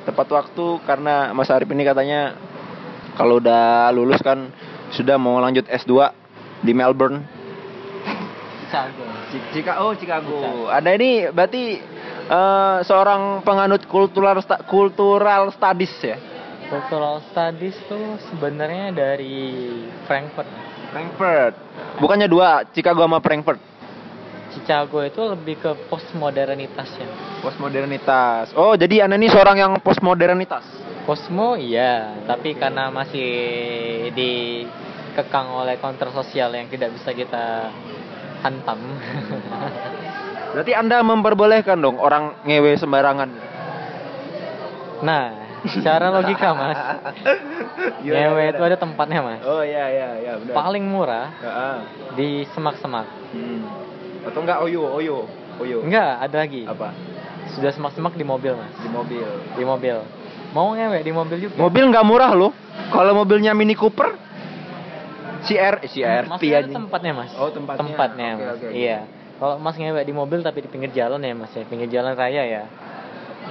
tepat 0.10 0.28
waktu 0.34 0.82
karena 0.90 1.30
Mas 1.38 1.54
Arif 1.54 1.70
ini 1.70 1.86
katanya 1.86 2.34
kalau 3.14 3.38
udah 3.38 3.94
lulus 3.94 4.26
kan 4.26 4.50
sudah 4.90 5.22
mau 5.22 5.38
lanjut 5.38 5.70
S2 5.70 6.18
di 6.66 6.74
Melbourne. 6.74 7.22
Chicago, 9.52 9.78
oh 9.90 9.94
Chicago. 9.98 10.70
Ada 10.70 10.90
ini 10.98 11.28
berarti 11.30 11.82
eh, 12.28 12.78
seorang 12.86 13.42
penganut 13.42 13.84
kultural 13.90 14.40
sta- 14.42 14.62
cultural 14.66 15.50
studies 15.54 15.94
ya. 16.02 16.18
cultural 16.64 17.22
studies 17.30 17.78
tuh 17.86 18.18
sebenarnya 18.34 18.90
dari 18.90 19.70
Frankfurt 20.10 20.50
Frankfurt. 20.90 21.54
Bukannya 22.02 22.26
dua, 22.26 22.66
Chicago 22.74 23.06
sama 23.06 23.22
Frankfurt. 23.22 23.62
Chicago 24.54 25.02
itu 25.02 25.22
lebih 25.22 25.58
ke 25.58 25.72
postmodernitasnya 25.90 27.10
Postmodernitas. 27.42 28.54
Oh, 28.54 28.78
jadi 28.78 29.10
Anda 29.10 29.18
ini 29.18 29.26
seorang 29.30 29.58
yang 29.58 29.74
postmodernitas. 29.82 30.62
Cosmo 31.04 31.60
iya 31.60 32.16
tapi 32.24 32.56
karena 32.56 32.88
masih 32.88 33.28
dikekang 34.16 35.52
oleh 35.52 35.76
kontrol 35.76 36.16
sosial 36.16 36.56
yang 36.56 36.72
tidak 36.72 36.96
bisa 36.96 37.12
kita 37.12 37.76
hantam 38.44 38.80
Berarti 40.54 40.72
Anda 40.72 41.02
memperbolehkan 41.02 41.80
dong 41.80 41.98
orang 41.98 42.38
ngewe 42.44 42.76
sembarangan. 42.76 43.30
nah 45.02 45.36
secara 45.66 46.08
logika 46.10 46.52
mas 46.52 46.78
ngewe 48.06 48.44
itu 48.50 48.62
ada 48.62 48.76
tempatnya 48.76 49.20
mas 49.20 49.40
Oh 49.42 49.60
iya 49.60 49.88
iya 49.90 50.10
iya 50.18 50.34
benar. 50.38 50.54
paling 50.54 50.84
murah 50.84 51.28
di 52.14 52.44
semak-semak 52.50 53.08
Hmm. 53.34 53.66
Atau 54.24 54.40
enggak 54.40 54.62
Oyo, 54.62 54.88
Oyo, 54.94 55.26
Oyo. 55.58 55.82
enggak 55.82 56.22
ada 56.22 56.38
lagi 56.38 56.64
Apa? 56.64 56.94
sudah 57.50 57.72
semak-semak 57.72 58.14
di 58.14 58.24
mobil 58.24 58.54
mas 58.54 58.72
Di 58.78 58.88
mobil. 58.88 59.26
di 59.52 59.64
mobil 59.66 59.98
mau 60.54 60.72
ngewe 60.72 61.02
di 61.02 61.12
mobil 61.12 61.38
juga 61.42 61.56
Mobil 61.58 61.84
nggak 61.90 62.06
murah 62.06 62.32
loh. 62.32 62.54
Kalau 62.88 63.12
mobilnya 63.16 63.52
Mini 63.52 63.74
Cooper, 63.74 64.14
CR, 65.44 65.76
eh, 65.78 65.88
CRT 65.88 66.28
Maksudnya 66.30 66.56
aja. 66.56 66.64
itu 66.64 66.74
tempatnya 66.74 67.12
mas 67.14 67.32
Oh, 67.34 67.50
tempatnya. 67.50 67.80
tempatnya 67.84 68.28
Oke, 68.30 68.42
mas 68.42 68.56
oke, 68.56 68.66
oke. 68.66 68.74
iya 68.74 69.00
kalau 69.34 69.56
mas 69.58 69.76
ngewe 69.76 70.02
di 70.02 70.14
mobil 70.14 70.40
tapi 70.40 70.60
di 70.60 70.70
pinggir 70.70 70.92
jalan 70.92 71.20
ya 71.20 71.34
mas 71.34 71.52
ya 71.52 71.64
pinggir 71.64 71.90
jalan 71.90 72.14
raya 72.14 72.44
ya 72.44 72.64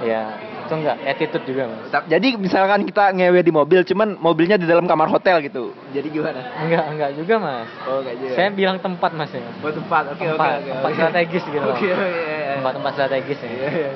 ya 0.01 0.21
itu 0.59 0.73
enggak 0.73 0.97
attitude 1.05 1.45
juga 1.45 1.63
mas 1.67 1.85
Jadi 2.03 2.27
misalkan 2.35 2.81
kita 2.81 3.13
ngewe 3.13 3.39
di 3.39 3.51
mobil, 3.51 3.79
cuman 3.83 4.17
mobilnya 4.17 4.57
di 4.57 4.65
dalam 4.65 4.83
kamar 4.83 5.05
hotel 5.07 5.37
gitu. 5.39 5.69
Jadi 5.87 6.09
gimana? 6.09 6.41
enggak 6.57 6.83
enggak 6.89 7.11
juga 7.13 7.35
mas 7.37 7.69
Oh, 7.85 8.01
enggak 8.01 8.15
juga. 8.17 8.33
saya 8.33 8.49
bilang 8.49 8.77
tempat 8.79 9.11
mas 9.13 9.29
ya 9.29 9.45
Oh, 9.61 9.69
tempat. 9.69 10.03
Oke, 10.09 10.25
oke, 10.25 10.33
tempat 10.33 10.49
oke. 10.55 10.69
tempat 10.71 10.87
oke. 10.87 10.97
strategis 10.97 11.43
gitu 11.45 11.61
Oke, 11.63 11.87
oke, 11.87 12.09
iya, 12.09 12.09
iya. 12.09 12.51
tempat-tempat 12.57 12.91
strategis 12.95 13.37
ya 13.37 13.49
Iya, 13.49 13.69
iya. 13.69 13.91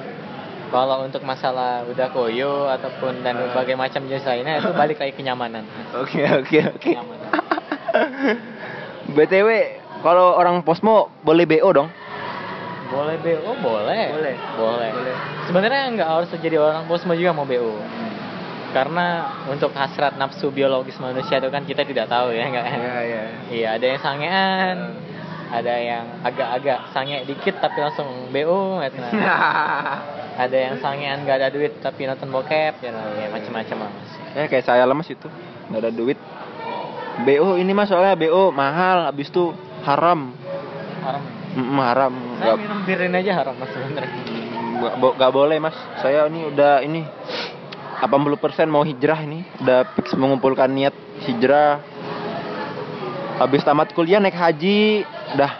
kalau 0.68 0.98
untuk 1.02 1.24
masalah 1.24 1.82
udah 1.84 2.08
koyo 2.12 2.68
ataupun 2.70 3.24
dan 3.24 3.34
Ah. 3.34 3.42
berbagai 3.48 3.74
macam 3.74 4.04
jenis 4.04 4.22
lainnya 4.22 4.60
itu 4.60 4.70
balik 4.72 5.00
lagi 5.00 5.14
kenyamanan 5.14 5.66
Oke, 5.96 6.22
oke, 6.22 6.58
oke. 6.70 6.92
kenyamanan 6.94 7.26
BTW, 9.16 9.50
kalau 10.04 10.36
orang 10.36 10.62
Posmo 10.62 11.10
boleh 11.24 11.48
BO 11.48 11.70
dong? 11.72 11.90
boleh 12.88 13.16
BO 13.20 13.52
boleh 13.60 14.06
Boleh. 14.16 14.36
boleh, 14.56 14.90
Boleh. 14.96 15.16
sebenarnya 15.48 15.82
nggak 15.92 16.10
harus 16.10 16.30
jadi 16.40 16.58
orang 16.60 16.88
bos 16.88 17.04
juga 17.04 17.32
mau 17.36 17.44
BO 17.44 17.76
karena 18.72 19.32
untuk 19.48 19.72
hasrat 19.76 20.20
nafsu 20.20 20.52
biologis 20.52 21.00
manusia 21.00 21.40
itu 21.40 21.50
kan 21.52 21.64
kita 21.64 21.88
tidak 21.88 22.08
tahu 22.12 22.36
ya 22.36 22.46
nggak 22.52 22.66
iya. 22.68 23.24
iya 23.52 23.68
ada 23.80 23.86
yang 23.88 24.00
sangean 24.04 24.78
ada 25.48 25.74
yang 25.80 26.06
agak-agak 26.28 26.92
sange 26.92 27.24
dikit 27.24 27.56
tapi 27.64 27.80
langsung 27.80 28.28
BO 28.36 28.84
gitu. 28.84 29.00
ada 30.44 30.58
yang 30.58 30.76
sangean 30.84 31.24
nggak 31.24 31.38
ada 31.40 31.50
duit 31.52 31.80
tapi 31.80 32.04
nonton 32.04 32.28
bokep 32.28 32.84
ya, 32.84 32.92
ya 32.92 33.28
macam-macam 33.32 33.88
lah 33.88 33.92
mas 33.92 34.12
ya 34.36 34.44
kayak 34.52 34.66
saya 34.68 34.84
lemes 34.86 35.10
itu, 35.10 35.26
nggak 35.72 35.82
ada 35.82 35.92
duit. 35.96 36.20
BO 37.20 37.56
ini 37.56 37.72
mas 37.72 37.88
soalnya 37.88 38.14
BO 38.16 38.50
mahal, 38.50 39.06
habis 39.06 39.28
itu 39.28 39.50
haram, 39.82 40.34
haram 41.02 41.24
Mm, 41.50 41.74
haram. 41.80 42.14
saya 42.14 42.54
Nggak- 42.54 42.60
minum 42.60 42.80
bir 42.84 43.00
ini 43.02 43.18
aja 43.18 43.34
haram 43.36 43.56
mas 43.56 43.70
sebenarnya. 43.72 44.14
Nggak 44.78 44.94
bo- 44.96 45.16
nggak 45.16 45.34
boleh 45.34 45.58
mas. 45.58 45.74
Saya 45.98 46.30
ini 46.30 46.46
udah 46.46 46.74
ini 46.80 47.02
80% 47.98 48.68
mau 48.68 48.86
hijrah 48.86 49.18
ini. 49.20 49.42
Udah 49.58 49.90
fix 49.92 50.14
mengumpulkan 50.14 50.70
niat 50.70 50.94
hijrah. 51.20 51.82
Habis 53.38 53.62
tamat 53.62 53.90
kuliah 53.92 54.18
naik 54.18 54.34
haji 54.34 55.02
udah 55.34 55.52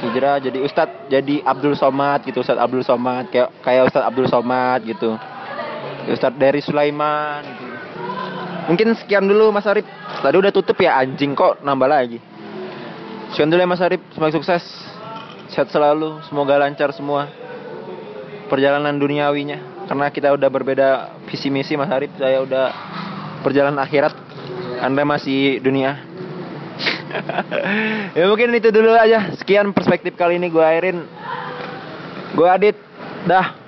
hijrah. 0.00 0.38
Jadi 0.38 0.58
ustadz 0.60 1.06
jadi 1.06 1.42
Abdul 1.42 1.74
Somad 1.74 2.22
gitu 2.22 2.40
Ustadz 2.40 2.58
Abdul 2.60 2.82
Somad. 2.82 3.26
Kayak 3.28 3.50
kayak 3.60 3.82
Ustadz 3.86 4.06
Abdul 4.06 4.26
Somad 4.26 4.80
gitu. 4.84 5.18
Ustadz 6.06 6.38
dari 6.38 6.58
Sulaiman 6.60 7.42
gitu. 7.44 7.66
mungkin 8.62 8.94
sekian 8.94 9.26
dulu 9.26 9.50
Mas 9.50 9.66
Arif 9.66 9.82
tadi 10.18 10.36
udah 10.36 10.50
tutup 10.50 10.74
ya 10.82 10.98
anjing 10.98 11.38
kok 11.38 11.62
nambah 11.62 11.86
lagi? 11.86 12.18
Sekian 13.30 13.46
dulu 13.46 13.62
ya 13.62 13.68
Mas 13.70 13.82
Arif. 13.84 14.02
Semoga 14.10 14.34
sukses. 14.34 14.64
Sehat 15.54 15.70
selalu. 15.70 16.18
Semoga 16.26 16.58
lancar 16.58 16.90
semua 16.90 17.30
perjalanan 18.50 18.98
duniawinya. 18.98 19.86
Karena 19.86 20.10
kita 20.10 20.34
udah 20.34 20.48
berbeda 20.50 20.88
visi 21.30 21.46
misi 21.46 21.78
Mas 21.78 21.90
Arif. 21.94 22.10
Saya 22.18 22.42
udah 22.42 22.66
perjalanan 23.46 23.78
akhirat. 23.78 24.14
Anda 24.82 25.06
masih 25.06 25.62
dunia. 25.62 25.94
Ya 28.14 28.30
mungkin 28.30 28.54
itu 28.54 28.70
dulu 28.70 28.94
aja. 28.94 29.34
Sekian 29.34 29.74
perspektif 29.74 30.14
kali 30.14 30.38
ini 30.38 30.46
gue 30.46 30.62
airin. 30.62 31.02
Gue 32.38 32.46
Adit. 32.46 32.78
Dah 33.26 33.59